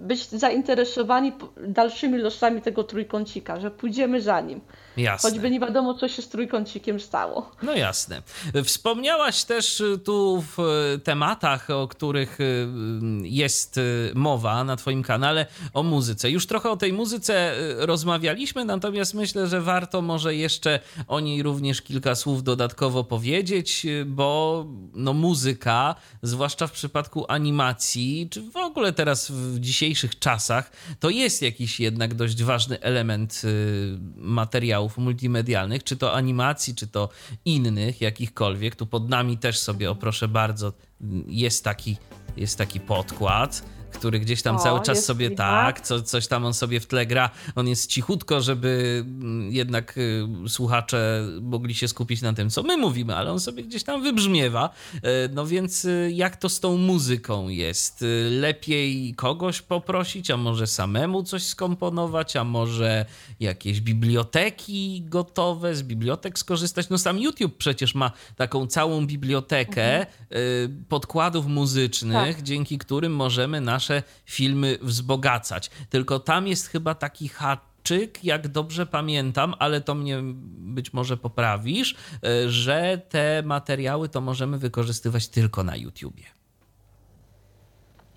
[0.00, 4.60] być zainteresowani dalszymi losami tego trójkącika, że pójdziemy za nim.
[4.98, 5.30] Jasne.
[5.30, 7.50] Choćby nie wiadomo, co się z trójkącikiem stało.
[7.62, 8.22] No jasne.
[8.64, 10.60] Wspomniałaś też y, tu w
[10.94, 12.68] y, tematach, o których y,
[13.22, 13.80] jest
[14.14, 16.30] mowa na Twoim kanale, o muzyce.
[16.30, 21.82] Już trochę o tej muzyce rozmawialiśmy, natomiast myślę, że warto może jeszcze o niej również
[21.82, 29.30] kilka słów dodatkowo powiedzieć, bo no, muzyka, zwłaszcza w przypadku animacji, czy w ogóle teraz
[29.30, 33.98] w dzisiejszych czasach, to jest jakiś jednak dość ważny element y,
[34.96, 37.08] multimedialnych, czy to animacji, czy to
[37.44, 38.76] innych, jakichkolwiek.
[38.76, 40.72] Tu pod nami też sobie, o proszę bardzo,
[41.26, 41.96] jest taki,
[42.36, 43.62] jest taki podkład
[43.92, 47.06] który gdzieś tam O, cały czas sobie tak, co, coś tam on sobie w tle
[47.06, 47.30] gra.
[47.54, 52.76] On jest cichutko, żeby mm, jednak y, słuchacze mogli się skupić na tym, co my
[52.76, 54.70] mówimy, ale on sobie gdzieś tam wybrzmiewa.
[55.02, 58.02] E, No więc y, jak to z tą muzyką jest?
[58.02, 63.04] Y, Lepiej kogoś poprosić, a może samemu coś skomponować, a może
[63.40, 66.88] jakieś biblioteki gotowe, z bibliotek skorzystać?
[66.88, 70.06] No sam YouTube przecież ma taką całą bibliotekę y,
[70.88, 72.42] podkładów muzycznych, Tak.
[72.42, 75.70] dzięki którym możemy nasze filmy wzbogacać.
[75.90, 80.18] Tylko tam jest chyba taki haczyk, jak dobrze pamiętam, ale to mnie
[80.74, 81.94] być może poprawisz,
[82.44, 86.24] y, że te materiały to możemy wykorzystywać tylko na YouTubie.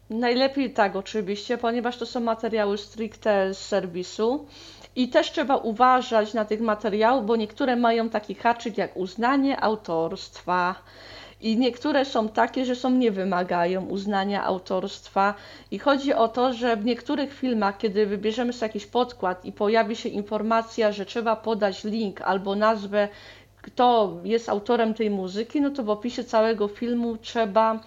[0.10, 4.48] Najlepiej tak, oczywiście, ponieważ to są materiały stricte z serwisu.
[4.96, 10.76] I też trzeba uważać na tych materiałów, bo niektóre mają taki haczyk jak uznanie autorstwa.
[11.42, 15.34] I niektóre są takie, że są nie wymagają uznania autorstwa.
[15.72, 19.96] I chodzi o to, że w niektórych filmach, kiedy wybierzemy sobie jakiś podkład i pojawi
[19.96, 23.08] się informacja, że trzeba podać link albo nazwę,
[23.62, 27.80] kto jest autorem tej muzyki, no to w opisie całego filmu trzeba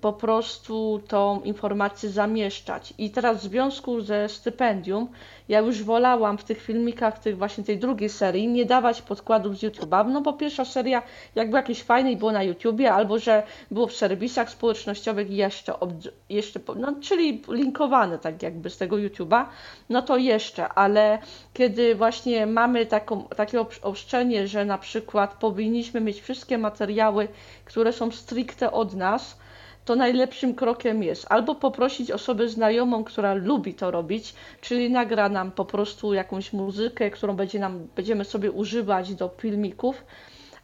[0.00, 2.94] po prostu tą informację zamieszczać.
[2.98, 5.08] I teraz w związku ze stypendium,
[5.48, 9.62] ja już wolałam w tych filmikach, tych właśnie tej drugiej serii, nie dawać podkładów z
[9.62, 11.02] YouTube'a, no bo pierwsza seria
[11.34, 15.74] jakby jakieś fajnej było na YouTubie, albo że było w serwisach społecznościowych i jeszcze,
[16.28, 19.44] jeszcze no, czyli linkowane tak jakby z tego YouTube'a,
[19.90, 21.18] no to jeszcze, ale
[21.54, 27.28] kiedy właśnie mamy taką, takie obsz- obszczenie, że na przykład powinniśmy mieć wszystkie materiały,
[27.64, 29.38] które są stricte od nas,
[29.86, 35.50] to najlepszym krokiem jest albo poprosić osobę znajomą, która lubi to robić, czyli nagra nam
[35.52, 40.04] po prostu jakąś muzykę, którą będzie nam, będziemy sobie używać do filmików,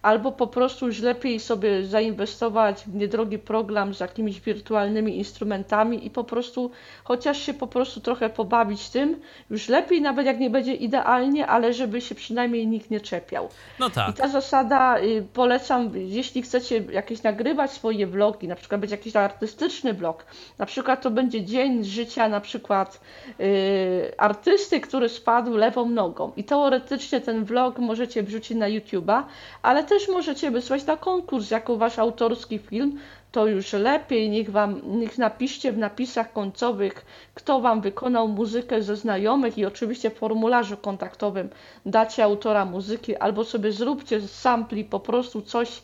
[0.02, 6.10] albo po prostu już lepiej sobie zainwestować w niedrogi program z jakimiś wirtualnymi instrumentami i
[6.10, 6.70] po prostu
[7.04, 11.72] chociaż się po prostu trochę pobawić tym, już lepiej nawet jak nie będzie idealnie, ale
[11.72, 13.48] żeby się przynajmniej nikt nie czepiał.
[13.78, 14.10] No tak.
[14.10, 19.16] I ta zasada y, polecam, jeśli chcecie jakieś nagrywać swoje vlogi, na przykład być jakiś
[19.16, 20.26] artystyczny vlog,
[20.58, 23.00] na przykład to będzie dzień życia na przykład
[23.40, 29.22] y, artysty, który spadł lewą nogą i teoretycznie ten vlog możecie wrzucić na YouTube'a,
[29.62, 31.50] ale też możecie wysłać na konkurs.
[31.50, 32.98] Jako wasz autorski film,
[33.32, 38.96] to już lepiej, niech wam, niech napiszcie w napisach końcowych, kto wam wykonał muzykę ze
[38.96, 41.48] znajomych i oczywiście w formularzu kontaktowym
[41.86, 45.82] dacie autora muzyki, albo sobie zróbcie z sampli po prostu coś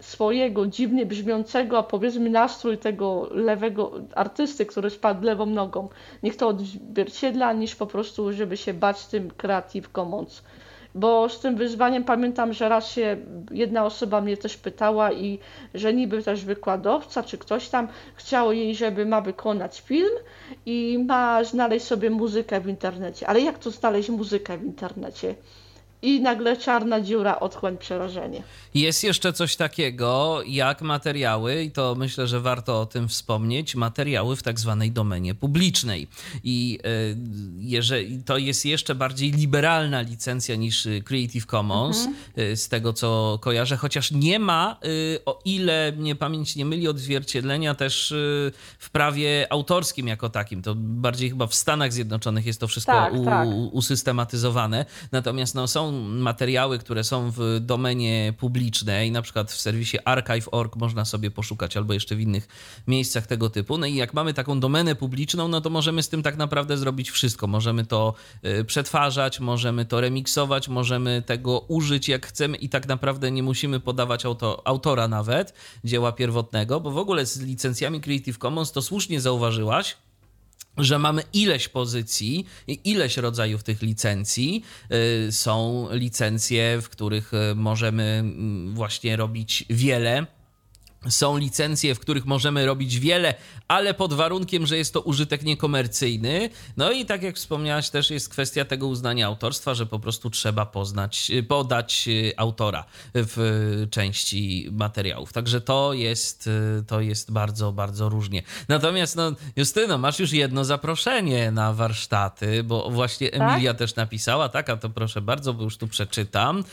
[0.00, 5.88] swojego dziwnie brzmiącego, a powiedzmy nastrój tego lewego artysty, który spadł lewą nogą.
[6.22, 10.42] Niech to odzwierciedla, niż po prostu, żeby się bać tym Creative Commons
[10.96, 13.16] bo z tym wyzwaniem pamiętam, że raz się
[13.50, 15.38] jedna osoba mnie też pytała i
[15.74, 20.10] że niby też wykładowca czy ktoś tam chciał jej, żeby ma wykonać film
[20.66, 23.28] i ma znaleźć sobie muzykę w internecie.
[23.28, 25.34] Ale jak to znaleźć muzykę w internecie?
[26.06, 28.42] I nagle czarna dziura, otchłań, przerażenie.
[28.74, 34.36] Jest jeszcze coś takiego jak materiały, i to myślę, że warto o tym wspomnieć, materiały
[34.36, 36.08] w tak zwanej domenie publicznej.
[36.44, 36.88] I e,
[37.58, 42.16] jeżeli to jest jeszcze bardziej liberalna licencja niż Creative Commons, mhm.
[42.36, 44.76] E, z tego co kojarzę, chociaż nie ma,
[45.16, 48.14] e, o ile mnie pamięć nie myli, odzwierciedlenia też
[48.78, 50.62] w prawie autorskim jako takim.
[50.62, 53.48] To bardziej chyba w Stanach Zjednoczonych jest to wszystko tak, u, tak.
[53.72, 54.86] usystematyzowane.
[55.12, 61.04] Natomiast no, są materiały, które są w domenie publicznej, na przykład w serwisie archive.org można
[61.04, 62.48] sobie poszukać, albo jeszcze w innych
[62.86, 63.78] miejscach tego typu.
[63.78, 67.10] No i jak mamy taką domenę publiczną, no to możemy z tym tak naprawdę zrobić
[67.10, 67.46] wszystko.
[67.46, 73.30] Możemy to y, przetwarzać, możemy to remiksować, możemy tego użyć jak chcemy i tak naprawdę
[73.30, 78.72] nie musimy podawać auto, autora nawet dzieła pierwotnego, bo w ogóle z licencjami Creative Commons
[78.72, 79.96] to słusznie zauważyłaś,
[80.78, 84.62] że mamy ileś pozycji i ileś rodzajów tych licencji.
[85.28, 90.26] Y, są licencje, w których y, możemy mm, właśnie robić wiele
[91.08, 93.34] są licencje, w których możemy robić wiele,
[93.68, 96.50] ale pod warunkiem, że jest to użytek niekomercyjny.
[96.76, 100.66] No i tak jak wspomniałaś, też jest kwestia tego uznania autorstwa, że po prostu trzeba
[100.66, 102.84] poznać, podać autora
[103.14, 105.32] w części materiałów.
[105.32, 106.50] Także to jest,
[106.86, 108.42] to jest bardzo, bardzo różnie.
[108.68, 113.40] Natomiast, no, Justyno, masz już jedno zaproszenie na warsztaty, bo właśnie tak?
[113.40, 116.64] Emilia też napisała, tak, a to proszę bardzo, bo już tu przeczytam.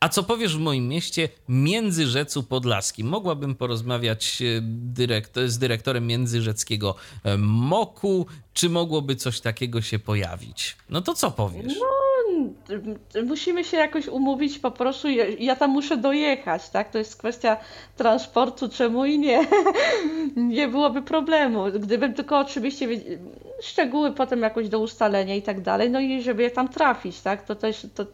[0.00, 3.06] A co powiesz w moim mieście Międzyrzecu Podlaskim?
[3.06, 4.42] Mogłabym porozmawiać
[5.38, 6.94] e, z dyrektorem Międzyrzeckiego
[7.24, 8.26] e, MOKU.
[8.54, 10.76] Czy mogłoby coś takiego się pojawić?
[10.90, 11.74] No to co powiesz?
[11.80, 15.08] No, musimy się jakoś umówić po prostu.
[15.08, 16.90] Ja, ja tam muszę dojechać, tak?
[16.90, 17.56] To jest kwestia
[17.96, 19.46] transportu, czemu i nie.
[20.56, 21.64] nie byłoby problemu.
[21.80, 22.88] Gdybym tylko oczywiście
[23.62, 27.46] szczegóły potem jakoś do ustalenia i tak dalej, no i żeby tam trafić, tak?
[27.46, 28.06] To też to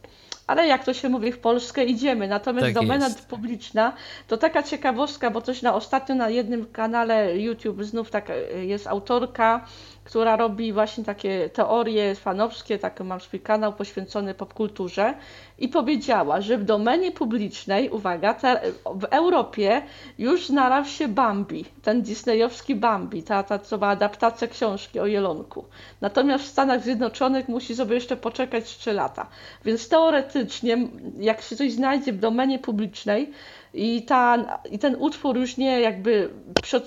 [0.49, 2.29] ale jak to się mówi, w Polskę idziemy.
[2.29, 3.27] Natomiast tak domena jest.
[3.29, 3.93] publiczna
[4.29, 8.87] to taka ciekawostka, bo coś na ostatnio na jednym kanale YouTube znów tak e, jest
[8.87, 9.67] autorka
[10.09, 15.15] która robi właśnie takie teorie fanowskie, tak mam swój kanał poświęcony popkulturze
[15.59, 18.61] i powiedziała, że w domenie publicznej, uwaga, te,
[18.95, 19.83] w Europie
[20.19, 25.65] już znalazł się Bambi, ten disneyowski Bambi, ta, ta ma adaptacja książki o Jelonku.
[26.01, 29.27] Natomiast w Stanach Zjednoczonych musi sobie jeszcze poczekać 3 lata.
[29.65, 30.89] Więc teoretycznie,
[31.19, 33.33] jak się coś znajdzie w domenie publicznej,
[33.75, 36.31] i, ta, I ten utwór już nie jakby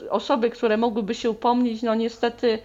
[0.10, 2.60] osoby, które mogłyby się upomnieć, no niestety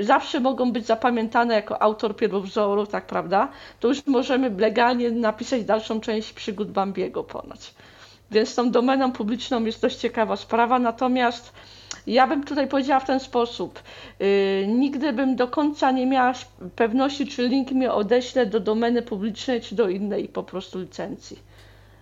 [0.00, 3.48] zawsze mogą być zapamiętane jako autor pierwowzoru, tak prawda?
[3.80, 7.74] To już możemy legalnie napisać dalszą część przygód Bambiego ponoć.
[8.30, 11.52] Więc tą domeną publiczną jest dość ciekawa sprawa, natomiast
[12.06, 13.82] ja bym tutaj powiedziała w ten sposób.
[14.20, 16.32] Yy, nigdy bym do końca nie miała
[16.76, 21.38] pewności, czy link mnie odeślę do domeny publicznej, czy do innej po prostu licencji.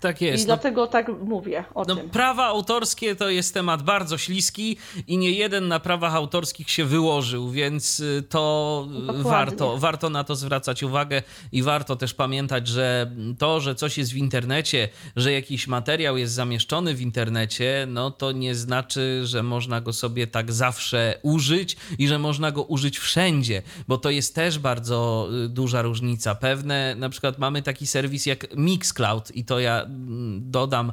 [0.03, 0.44] Tak jest.
[0.44, 2.11] I no, dlatego tak mówię o no, tym.
[2.11, 4.76] Prawa autorskie to jest temat bardzo śliski
[5.07, 10.36] i nie jeden na prawach autorskich się wyłożył, więc y, to warto, warto na to
[10.36, 11.22] zwracać uwagę
[11.53, 16.34] i warto też pamiętać, że to, że coś jest w internecie, że jakiś materiał jest
[16.34, 22.09] zamieszczony w internecie, no to nie znaczy, że można go sobie tak zawsze użyć i
[22.09, 26.34] że można go użyć wszędzie, bo to jest też bardzo y, duża różnica.
[26.34, 29.91] Pewne, na przykład mamy taki serwis jak Mixcloud i to ja
[30.40, 30.93] dodam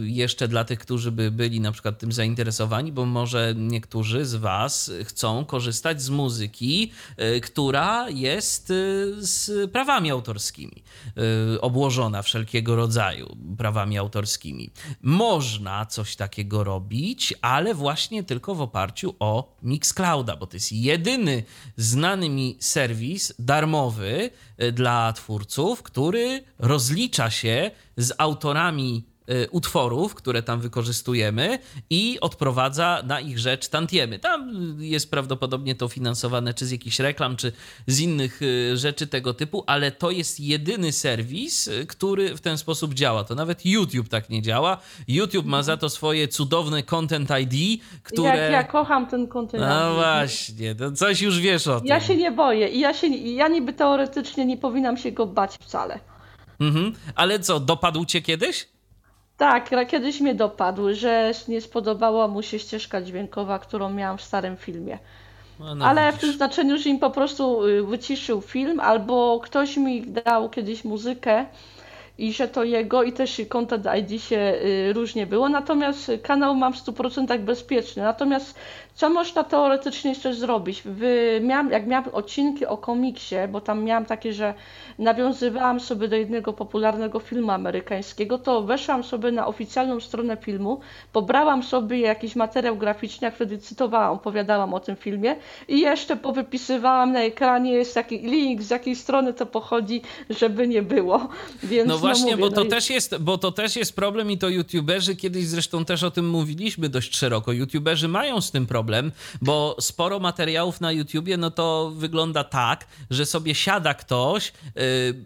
[0.00, 4.90] jeszcze dla tych, którzy by byli na przykład tym zainteresowani, bo może niektórzy z Was
[5.04, 6.92] chcą korzystać z muzyki,
[7.42, 8.72] która jest
[9.18, 10.82] z prawami autorskimi,
[11.60, 14.70] obłożona wszelkiego rodzaju prawami autorskimi.
[15.02, 21.42] Można coś takiego robić, ale właśnie tylko w oparciu o Mixclouda, bo to jest jedyny
[21.76, 30.42] znany mi serwis darmowy e, dla twórców, który rozlicza się z autorami Y, utworów, które
[30.42, 31.58] tam wykorzystujemy
[31.90, 34.18] i odprowadza na ich rzecz tantiemy.
[34.18, 37.52] Tam jest prawdopodobnie to finansowane czy z jakichś reklam, czy
[37.86, 42.58] z innych y, rzeczy tego typu, ale to jest jedyny serwis, y, który w ten
[42.58, 43.24] sposób działa.
[43.24, 44.78] To nawet YouTube tak nie działa.
[45.08, 48.36] YouTube ma za to swoje cudowne Content ID, które...
[48.36, 49.68] Jak ja kocham ten Content ID.
[49.68, 51.88] No właśnie, to coś już wiesz o tym.
[51.88, 55.54] Ja się nie boję i ja, się, ja niby teoretycznie nie powinnam się go bać
[55.60, 56.13] wcale.
[56.60, 56.92] Mhm.
[57.16, 58.68] Ale co, dopadł cię kiedyś?
[59.36, 64.56] Tak, kiedyś mnie dopadł, że nie spodobała mu się ścieżka dźwiękowa, którą miałam w starym
[64.56, 64.98] filmie.
[65.60, 66.18] No, no Ale widzisz.
[66.18, 70.84] w tym znaczeniu, że im po prostu y, wyciszył film, albo ktoś mi dał kiedyś
[70.84, 71.46] muzykę
[72.18, 76.72] i że to jego i też Content ID się y, różnie było, natomiast kanał mam
[76.72, 78.02] w 100% bezpieczny.
[78.02, 78.54] Natomiast
[78.94, 80.82] co można teoretycznie jeszcze zrobić?
[81.40, 84.54] miałam, jak miałam odcinki o komiksie, bo tam miałam takie, że
[84.98, 90.80] nawiązywałam sobie do jednego popularnego filmu amerykańskiego, to weszłam sobie na oficjalną stronę filmu,
[91.12, 95.36] pobrałam sobie jakiś materiał graficzny, jak wtedy cytowałam, opowiadałam o tym filmie
[95.68, 100.82] i jeszcze powypisywałam na ekranie jest taki link, z jakiej strony to pochodzi, żeby nie
[100.82, 101.28] było.
[101.62, 102.70] Więc, no właśnie, no mówię, bo, to no i...
[102.70, 106.28] też jest, bo to też jest problem i to youtuberzy, kiedyś zresztą też o tym
[106.30, 109.12] mówiliśmy dość szeroko, youtuberzy mają z tym problem, problem,
[109.42, 115.24] bo sporo materiałów na YouTubie, no to wygląda tak, że sobie siada ktoś, yy,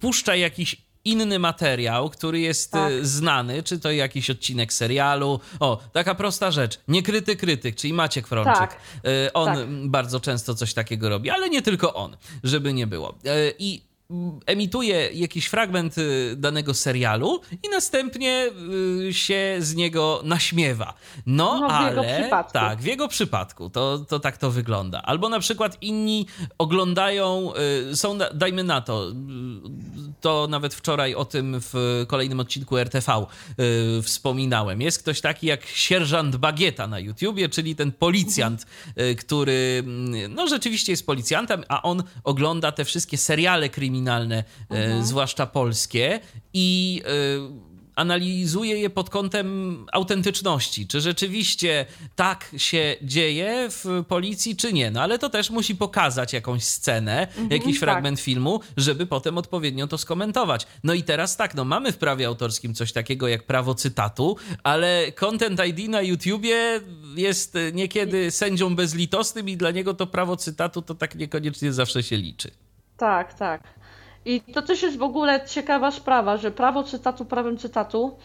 [0.00, 3.06] puszcza jakiś inny materiał, który jest y, tak.
[3.06, 5.40] znany, czy to jakiś odcinek serialu.
[5.60, 6.80] O, taka prosta rzecz.
[6.88, 8.56] Niekryty krytyk, czyli Maciek Frączyk.
[8.56, 8.80] Tak.
[9.06, 9.66] Y, on tak.
[9.68, 13.14] bardzo często coś takiego robi, ale nie tylko on, żeby nie było.
[13.26, 13.82] Y, I
[14.46, 18.50] emituje jakiś fragment y, danego serialu i następnie
[19.08, 20.94] y, się z niego naśmiewa.
[21.26, 25.02] No, no ale tak, w jego przypadku to, to tak to wygląda.
[25.02, 26.26] Albo na przykład inni
[26.58, 27.52] oglądają,
[27.90, 29.12] y, są, dajmy na to,
[30.20, 33.26] to nawet wczoraj o tym w kolejnym odcinku RTV
[34.02, 34.80] wspominałem.
[34.80, 38.66] Jest ktoś taki jak sierżant Bagieta na YouTubie, czyli ten policjant,
[39.18, 39.84] który
[40.28, 45.04] no rzeczywiście jest policjantem, a on ogląda te wszystkie seriale kryminalne kryminalne, mhm.
[45.04, 46.20] zwłaszcza polskie,
[46.52, 50.86] i e, analizuje je pod kątem autentyczności.
[50.86, 54.90] Czy rzeczywiście tak się dzieje w policji, czy nie.
[54.90, 57.80] No ale to też musi pokazać jakąś scenę, mhm, jakiś tak.
[57.80, 60.66] fragment filmu, żeby potem odpowiednio to skomentować.
[60.84, 65.12] No i teraz tak, no mamy w prawie autorskim coś takiego jak prawo cytatu, ale
[65.12, 66.80] Content ID na YouTubie
[67.16, 72.16] jest niekiedy sędzią bezlitosnym i dla niego to prawo cytatu to tak niekoniecznie zawsze się
[72.16, 72.50] liczy.
[72.96, 73.83] Tak, tak.
[74.24, 78.16] I to też jest w ogóle ciekawa sprawa, że prawo cytatu prawem cytatu,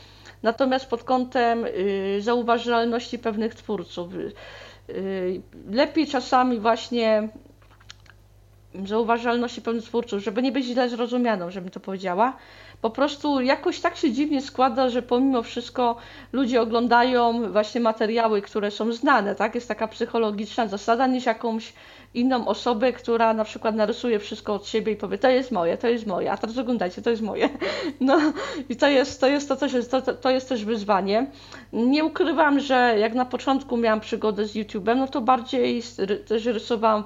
[0.44, 4.14] natomiast pod kątem y, zauważalności pewnych twórców.
[4.90, 7.30] Y, lepiej czasami właśnie
[8.86, 12.34] zauważalności pewnych twórców, żeby nie być źle zrozumianą, żebym to powiedziała.
[12.82, 15.96] Po prostu jakoś tak się dziwnie składa, że pomimo wszystko
[16.32, 19.56] ludzie oglądają właśnie materiały, które są znane, tak?
[19.56, 21.74] Jest taka psychologiczna zasada niż jakąś
[22.14, 25.88] inną osobę, która na przykład narysuje wszystko od siebie i powie, to jest moje, to
[25.88, 27.50] jest moje, a teraz oglądajcie, to jest moje.
[28.00, 28.20] No
[28.70, 31.32] i to jest, to jest, to też to, to jest też wyzwanie.
[31.74, 35.84] Nie ukrywam, że jak na początku miałam przygodę z YouTube'em, no to bardziej
[36.28, 37.04] też rysowałam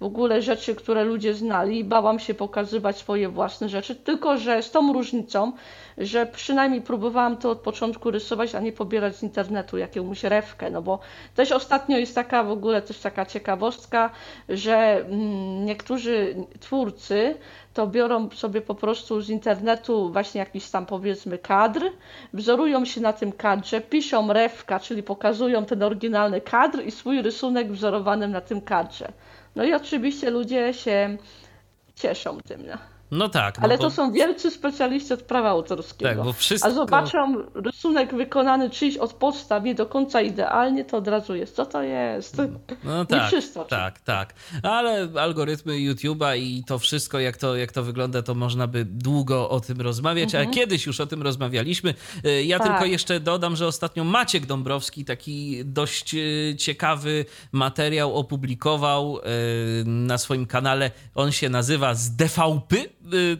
[0.00, 4.62] w ogóle rzeczy, które ludzie znali i bałam się pokazywać swoje własne rzeczy, tylko że
[4.62, 5.52] z tą różnicą,
[5.98, 10.82] że przynajmniej próbowałam to od początku rysować, a nie pobierać z internetu jakąś rewkę, no
[10.82, 10.98] bo
[11.34, 14.10] też ostatnio jest taka w ogóle też taka ciekawostka,
[14.48, 17.34] że mm, niektórzy twórcy
[17.74, 21.82] to biorą sobie po prostu z internetu właśnie jakiś tam powiedzmy kadr,
[22.32, 27.72] wzorują się na tym kadrze, piszą rewka, czyli pokazują ten oryginalny kadr i swój rysunek
[27.72, 29.12] wzorowanym na tym kadrze.
[29.56, 31.16] No i oczywiście ludzie się
[31.94, 32.66] cieszą tym.
[32.66, 32.93] No.
[33.10, 33.58] No tak.
[33.58, 33.84] No Ale bo...
[33.84, 36.10] to są wielcy specjaliści od prawa autorskiego.
[36.10, 36.68] Tak, bo wszystko...
[36.68, 41.56] A zobaczą rysunek wykonany czyjś od podstaw, nie do końca idealnie, to od razu jest.
[41.56, 42.36] Co to jest?
[42.84, 43.64] No nie tak, wszystko.
[43.64, 44.34] Tak, tak.
[44.62, 49.50] Ale algorytmy YouTube'a i to wszystko, jak to, jak to wygląda, to można by długo
[49.50, 50.48] o tym rozmawiać, mhm.
[50.48, 51.94] a kiedyś już o tym rozmawialiśmy.
[52.26, 52.68] Y, ja tak.
[52.68, 59.20] tylko jeszcze dodam, że ostatnio Maciek Dąbrowski taki dość y, ciekawy materiał opublikował y,
[59.84, 60.90] na swoim kanale.
[61.14, 62.76] On się nazywa z DVP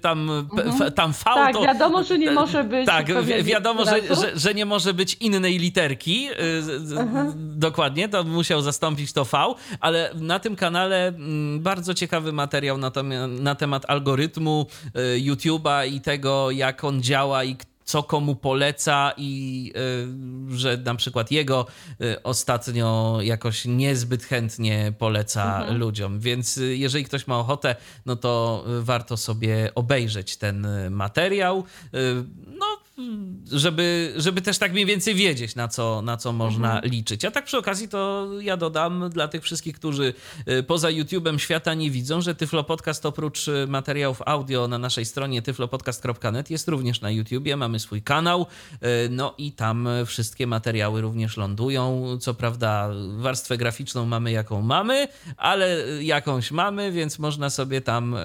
[0.00, 0.92] tam, mhm.
[0.92, 1.62] tam V tak, to...
[1.62, 2.86] wiadomo, że nie może być...
[2.86, 3.06] Tak,
[3.42, 6.28] wiadomo, że, że, że, nie może być innej literki,
[6.96, 7.32] mhm.
[7.36, 12.92] dokładnie, to musiał zastąpić to V, ale na tym kanale mm, bardzo ciekawy materiał na,
[13.28, 14.66] na temat algorytmu
[15.16, 19.72] YouTube'a i tego, jak on działa i co komu poleca i
[20.52, 21.66] y, że na przykład jego
[22.00, 25.78] y, ostatnio jakoś niezbyt chętnie poleca mhm.
[25.78, 26.20] ludziom.
[26.20, 31.64] Więc y, jeżeli ktoś ma ochotę, no to warto sobie obejrzeć ten materiał.
[32.46, 32.66] No,
[33.52, 36.92] żeby, żeby też tak mniej więcej wiedzieć, na co, na co można mhm.
[36.92, 37.24] liczyć.
[37.24, 40.14] A tak przy okazji to ja dodam dla tych wszystkich, którzy
[40.48, 45.04] y, poza YouTube'em świata nie widzą, że Tyflo Podcast oprócz y, materiałów audio na naszej
[45.04, 48.78] stronie tyflopodcast.net jest również na YouTubie, mamy swój kanał, y,
[49.10, 52.18] no i tam wszystkie materiały również lądują.
[52.20, 58.16] Co prawda warstwę graficzną mamy jaką mamy, ale jakąś mamy, więc można sobie tam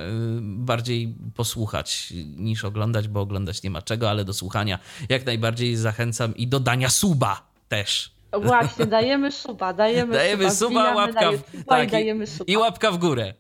[0.41, 4.79] bardziej posłuchać niż oglądać, bo oglądać nie ma czego, ale do słuchania słuchania.
[5.09, 8.11] Jak najbardziej zachęcam i dodania suba też.
[8.41, 12.45] Właśnie, dajemy suba, dajemy, dajemy suba, suba łapka w, tak, i, dajemy suba.
[12.47, 13.33] i łapka w górę.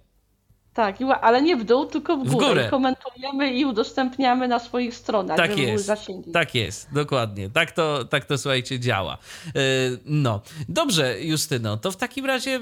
[0.79, 2.29] Tak, ale nie w dół, tylko w górę.
[2.29, 2.67] W górę.
[2.69, 5.91] Komentujemy i udostępniamy na swoich stronach, tak żeby jest,
[6.33, 7.49] Tak jest, dokładnie.
[7.49, 9.17] Tak to, tak to słuchajcie, działa.
[9.47, 9.51] E,
[10.05, 12.59] no, dobrze, Justyno, to w takim razie, e,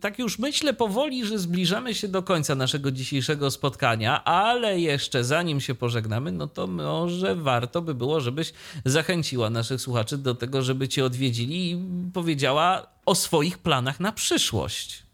[0.00, 5.60] tak już myślę powoli, że zbliżamy się do końca naszego dzisiejszego spotkania, ale jeszcze zanim
[5.60, 8.52] się pożegnamy, no to może warto by było, żebyś
[8.84, 11.78] zachęciła naszych słuchaczy do tego, żeby cię odwiedzili i
[12.12, 15.05] powiedziała o swoich planach na przyszłość.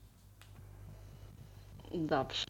[1.95, 2.47] Dobrze.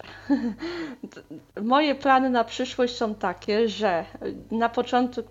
[1.63, 4.05] Moje plany na przyszłość są takie, że
[4.51, 5.23] na początku,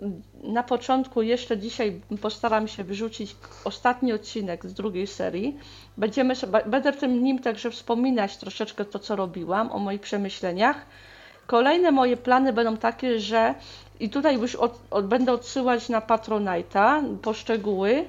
[0.42, 5.58] na początku jeszcze dzisiaj postaram się wyrzucić ostatni odcinek z drugiej serii.
[5.96, 6.34] Będziemy,
[6.66, 10.86] będę w tym nim także wspominać troszeczkę to, co robiłam, o moich przemyśleniach.
[11.46, 13.54] Kolejne moje plany będą takie, że
[14.00, 18.04] i tutaj już od, od, będę odsyłać na Patronite'a poszczegóły,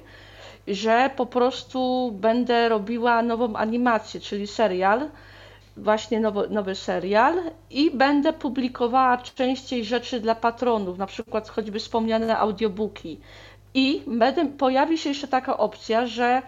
[0.67, 5.09] że po prostu będę robiła nową animację, czyli serial
[5.77, 7.35] właśnie nowy, nowy serial
[7.69, 13.19] i będę publikowała częściej rzeczy dla patronów, na przykład choćby wspomniane audiobooki.
[13.73, 16.41] I będę, pojawi się jeszcze taka opcja, że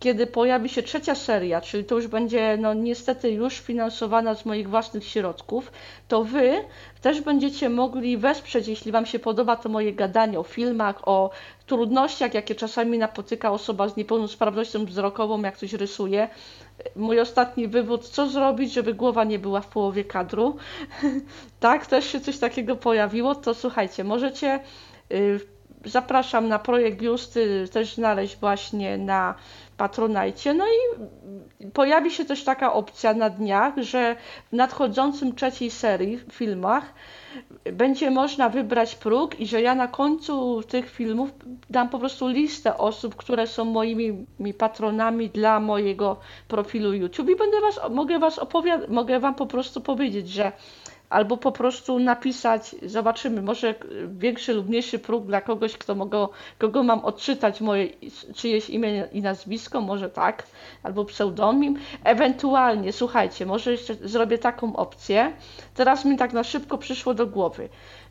[0.00, 4.68] kiedy pojawi się trzecia seria, czyli to już będzie no niestety już finansowana z moich
[4.68, 5.72] własnych środków,
[6.08, 6.64] to Wy
[7.00, 11.30] też będziecie mogli wesprzeć, jeśli Wam się podoba to moje gadanie o filmach, o
[11.66, 16.28] trudnościach, jakie czasami napotyka osoba z niepełnosprawnością wzrokową, jak coś rysuje.
[16.96, 20.56] Mój ostatni wywód, co zrobić, żeby głowa nie była w połowie kadru.
[21.60, 24.60] tak, też się coś takiego pojawiło, to słuchajcie, możecie
[25.12, 25.40] y,
[25.84, 29.34] zapraszam na projekt Justy też znaleźć właśnie na
[29.78, 30.54] Patronajcie.
[30.54, 31.06] No i
[31.70, 34.16] pojawi się też taka opcja na dniach, że
[34.52, 36.94] w nadchodzącym trzeciej serii, filmach,
[37.72, 41.30] będzie można wybrać próg i że ja na końcu tych filmów
[41.70, 44.26] dam po prostu listę osób, które są moimi
[44.58, 46.16] patronami dla mojego
[46.48, 50.52] profilu YouTube i będę was, mogę was opowiadać, mogę wam po prostu powiedzieć, że
[51.10, 53.74] albo po prostu napisać, zobaczymy, może
[54.08, 56.26] większy lub mniejszy próg dla kogoś, kto mogę,
[56.58, 57.88] kogo mam odczytać moje
[58.34, 60.46] czyjeś imię i nazwisko, może tak,
[60.82, 61.78] albo pseudonim.
[62.04, 65.32] Ewentualnie, słuchajcie, może jeszcze zrobię taką opcję.
[65.74, 67.68] Teraz mi tak na szybko przyszło do głowy.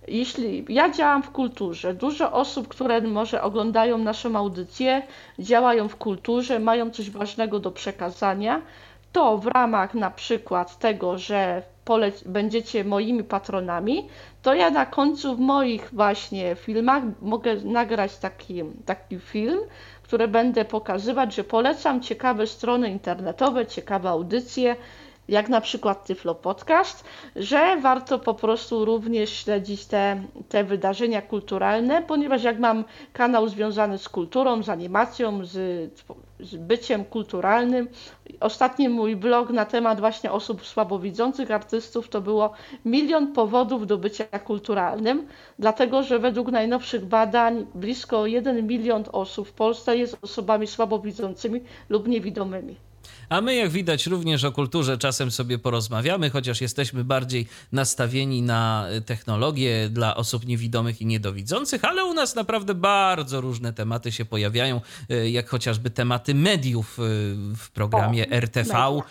[0.08, 5.02] Jeśli ja działam w kulturze, dużo osób, które może oglądają naszą audycję,
[5.40, 8.62] działają w kulturze, mają coś ważnego do przekazania,
[9.12, 11.64] to w ramach na przykład tego, że
[12.26, 14.08] będziecie moimi patronami,
[14.42, 19.60] to ja na końcu w moich właśnie filmach mogę nagrać taki, taki film,
[20.04, 24.76] który będę pokazywać, że polecam ciekawe strony internetowe, ciekawe audycje,
[25.30, 27.04] jak na przykład Tyflo Podcast,
[27.36, 32.84] że warto po prostu również śledzić te, te wydarzenia kulturalne, ponieważ jak mam
[33.14, 35.92] kanał związany z kulturą, z animacją, z,
[36.40, 37.88] z byciem kulturalnym,
[38.40, 42.52] ostatni mój blog na temat właśnie osób słabowidzących artystów to było
[42.86, 45.28] milion powodów do bycia kulturalnym,
[45.60, 52.08] dlatego że według najnowszych badań blisko 1 milion osób w Polsce jest osobami słabowidzącymi lub
[52.08, 52.87] niewidomymi.
[53.30, 58.86] A my, jak widać, również o kulturze czasem sobie porozmawiamy, chociaż jesteśmy bardziej nastawieni na
[59.06, 64.82] technologię dla osób niewidomych i niedowidzących, ale u nas naprawdę bardzo różne tematy się pojawiają,
[65.10, 67.02] e, jak chociażby tematy mediów e,
[67.56, 69.02] w programie RTV,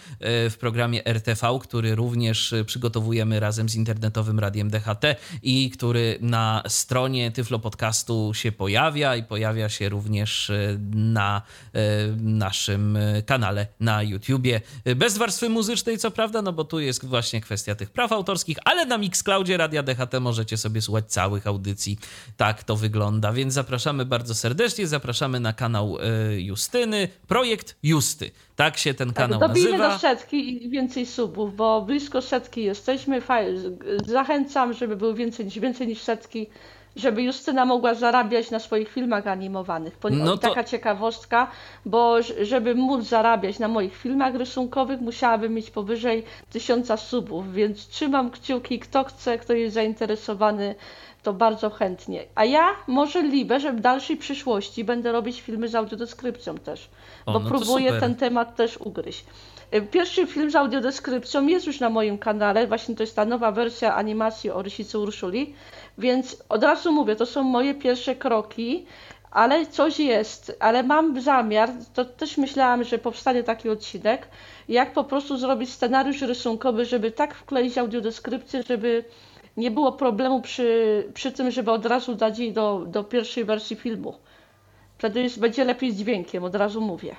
[0.50, 5.04] w programie RTV, który również przygotowujemy razem z internetowym radiem DHT
[5.42, 10.52] i który na stronie Tyflo Podcastu się pojawia i pojawia się również
[10.94, 11.42] na
[12.16, 14.60] naszym kanale na YouTubie.
[14.96, 18.86] Bez warstwy muzycznej, co prawda, no bo tu jest właśnie kwestia tych praw autorskich, ale
[18.86, 21.98] na Mixcloudzie Radia DHT możecie sobie słuchać całych audycji.
[22.36, 24.86] Tak to wygląda, więc zapraszamy bardzo serdecznie.
[24.86, 28.30] Zapraszamy na kanał e, Justyny, projekt Justy.
[28.56, 29.92] Tak się ten kanał tak, dobijmy nazywa.
[29.92, 33.22] do setki i więcej subów, bo blisko setki jesteśmy.
[34.06, 36.46] Zachęcam, żeby było więcej, więcej niż setki
[36.96, 39.98] żeby Justyna mogła zarabiać na swoich filmach animowanych.
[40.10, 40.48] No to...
[40.48, 41.50] Taka ciekawostka,
[41.86, 48.30] bo żeby móc zarabiać na moich filmach rysunkowych, musiałabym mieć powyżej tysiąca subów, więc trzymam
[48.30, 50.74] kciuki, kto chce, kto jest zainteresowany,
[51.22, 52.24] to bardzo chętnie.
[52.34, 56.88] A ja możliwe, że w dalszej przyszłości będę robić filmy z audiodeskrypcją też,
[57.26, 59.24] o, bo no próbuję ten temat też ugryźć.
[59.74, 63.52] Y, pierwszy film z audiodeskrypcją jest już na moim kanale, właśnie to jest ta nowa
[63.52, 65.54] wersja animacji o Rysicy Urszuli,
[65.98, 68.86] więc od razu mówię, to są moje pierwsze kroki,
[69.30, 74.28] ale coś jest, ale mam zamiar, to też myślałam, że powstanie taki odcinek,
[74.68, 79.04] jak po prostu zrobić scenariusz rysunkowy, żeby tak wkleić audiodeskrypcję, żeby
[79.56, 83.76] nie było problemu przy, przy tym, żeby od razu dać jej do, do pierwszej wersji
[83.76, 84.14] filmu.
[84.98, 87.16] Wtedy będzie lepiej z dźwiękiem, od razu mówię.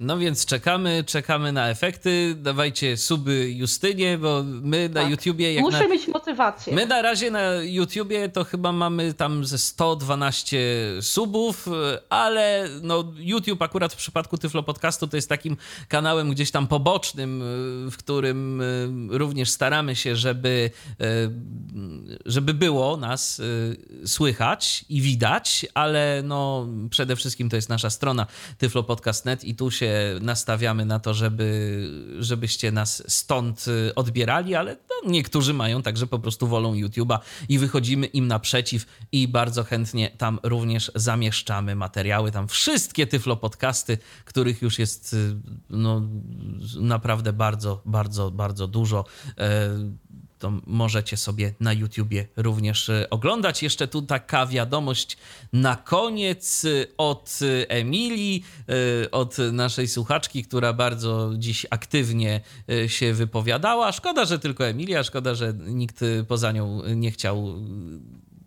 [0.00, 2.34] No więc czekamy, czekamy na efekty.
[2.38, 5.10] Dawajcie suby Justynie, bo my na tak.
[5.10, 5.54] YouTubie.
[5.54, 5.88] Jak Muszę na...
[5.88, 6.74] mieć motywację.
[6.74, 10.58] My na razie na YouTubie to chyba mamy tam ze 112
[11.00, 11.68] subów,
[12.08, 15.56] ale no YouTube akurat w przypadku Tyflo Podcastu to jest takim
[15.88, 17.42] kanałem gdzieś tam pobocznym,
[17.90, 20.70] w którym e, również staramy się, żeby,
[21.00, 21.04] e,
[22.26, 23.44] żeby było nas e,
[24.06, 28.26] słychać i widać, ale no przede wszystkim to jest nasza strona
[28.58, 29.89] tyflopodcast.net i tu się
[30.20, 31.88] nastawiamy na to, żeby,
[32.18, 37.18] żebyście nas stąd y, odbierali, ale no, niektórzy mają także po prostu wolą YouTube'a
[37.48, 42.32] i wychodzimy im naprzeciw i bardzo chętnie tam również zamieszczamy materiały.
[42.32, 45.36] Tam wszystkie tyflo podcasty, których już jest y,
[45.70, 46.02] no,
[46.80, 49.04] naprawdę bardzo, bardzo, bardzo dużo
[49.38, 49.70] e,
[50.40, 53.62] to możecie sobie na YouTubie również e, oglądać.
[53.62, 55.16] Jeszcze tu taka wiadomość
[55.52, 58.44] na koniec e, od e, Emilii,
[59.12, 62.40] od naszej słuchaczki, która bardzo dziś aktywnie
[62.86, 63.92] się wypowiadała.
[63.92, 67.54] Szkoda, że tylko Emilia, szkoda, że nikt poza nią nie chciał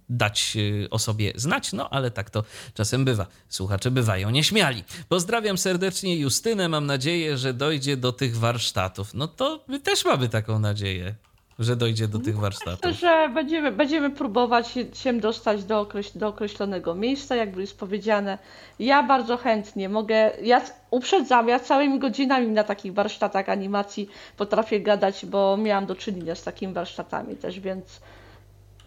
[0.10, 0.58] dać
[0.90, 2.44] o sobie znać, no ale tak to
[2.74, 3.28] czasem bywa.
[3.50, 4.84] Słuchacze bywają nieśmiali.
[5.10, 9.14] Pozdrawiam serdecznie Justynę, mam nadzieję, że dojdzie do tych warsztatów.
[9.14, 11.16] No to my też mamy taką nadzieję
[11.60, 12.86] że dojdzie do tych warsztatów?
[12.86, 18.38] Myślę, że będziemy, będziemy próbować się dostać do, okreś do określonego miejsca, jak jest powiedziane.
[18.80, 20.62] Ja bardzo chętnie mogę, ja
[20.92, 26.44] uprzedzam, ja całymi godzinami na takich warsztatach animacji potrafię gadać, bo miałam do czynienia z
[26.44, 28.02] takimi warsztatami też, więc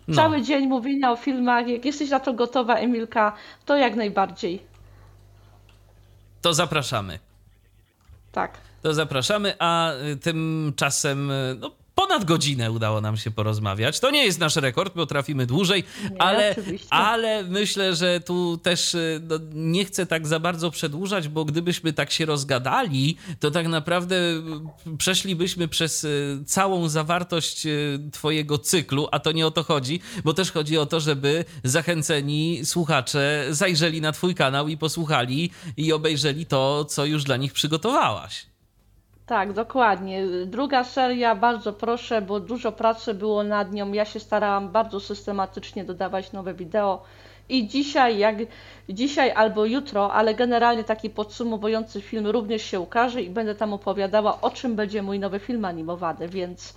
[0.09, 0.15] no.
[0.15, 3.33] cały dzień mówienia o filmach, jak jesteś na to gotowa, Emilka,
[3.65, 4.63] to jak najbardziej.
[6.43, 7.19] To zapraszamy.
[8.33, 8.59] Tak.
[8.83, 14.01] To zapraszamy, a tymczasem no, ponad godzinę udało nam się porozmawiać.
[14.01, 16.55] To nie jest nasz rekord, bo trafimy dłużej, nie, ale,
[16.91, 21.93] ale myślę, że tu też y, no, nie chcę tak za bardzo przedłużać, bo gdybyśmy
[21.93, 27.67] tak się rozgadali, to tak naprawdę y, przeszlibyśmy przez y, całą zawartość
[28.13, 32.61] Twojego cyklu, a to nie o to chodzi, bo też chodzi o to, żeby zachęceni
[32.65, 38.47] słuchacze zajrzeli na Twój kanał i posłuchali i obejrzeli to, co już dla nich przygotowałaś.
[39.27, 40.23] Tak, dokładnie.
[40.47, 43.93] Druga seria, bardzo proszę, bo dużo pracy było nad nią.
[43.93, 47.03] Ja się starałam bardzo systematycznie dodawać nowe wideo.
[47.49, 48.37] I dzisiaj, jak
[48.89, 54.41] dzisiaj albo jutro, ale generalnie taki podsumowujący film również się ukaże i będę tam opowiadała,
[54.41, 56.75] o czym będzie mój nowy film animowany, więc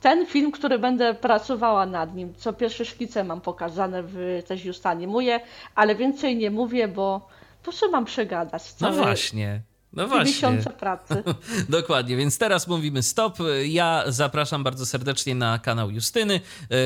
[0.00, 4.86] ten film, który będę pracowała nad nim, co pierwsze szkice mam pokazane w też już
[4.86, 5.40] animuję,
[5.74, 7.28] ale więcej nie mówię, bo
[7.62, 8.62] po co mam przegadać?
[8.62, 8.96] Cały...
[8.96, 9.60] No właśnie.
[9.92, 10.32] No właśnie.
[10.32, 11.22] Miesiące pracy.
[11.68, 13.38] Dokładnie, więc teraz mówimy stop.
[13.64, 16.34] Ja zapraszam bardzo serdecznie na kanał Justyny.
[16.34, 16.76] E,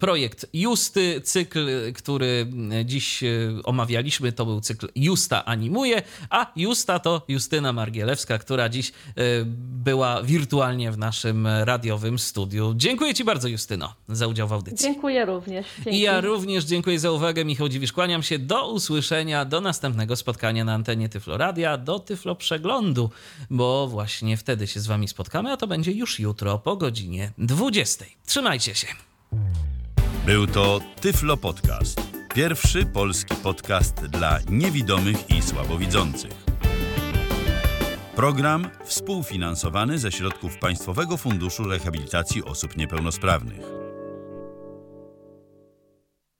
[0.00, 2.46] projekt Justy, cykl, który
[2.84, 3.28] dziś e,
[3.64, 8.92] omawialiśmy, to był cykl Justa animuje, a Justa to Justyna Margielewska, która dziś e,
[9.84, 12.72] była wirtualnie w naszym radiowym studiu.
[12.76, 14.86] Dziękuję Ci bardzo, Justyno, za udział w audycji.
[14.86, 15.66] Dziękuję również.
[15.76, 15.98] Dzięki.
[15.98, 17.44] I ja również dziękuję za uwagę.
[17.44, 18.38] Michał Dziwisz, kłaniam się.
[18.38, 23.10] Do usłyszenia, do następnego spotkania na antenie Tyfloradia, do Tyflo przeglądu,
[23.50, 28.04] bo właśnie wtedy się z Wami spotkamy, a to będzie już jutro po godzinie 20.
[28.26, 28.86] Trzymajcie się.
[30.26, 32.00] Był to Tyflo Podcast.
[32.34, 36.44] Pierwszy polski podcast dla niewidomych i słabowidzących.
[38.16, 43.83] Program współfinansowany ze środków Państwowego Funduszu Rehabilitacji Osób Niepełnosprawnych.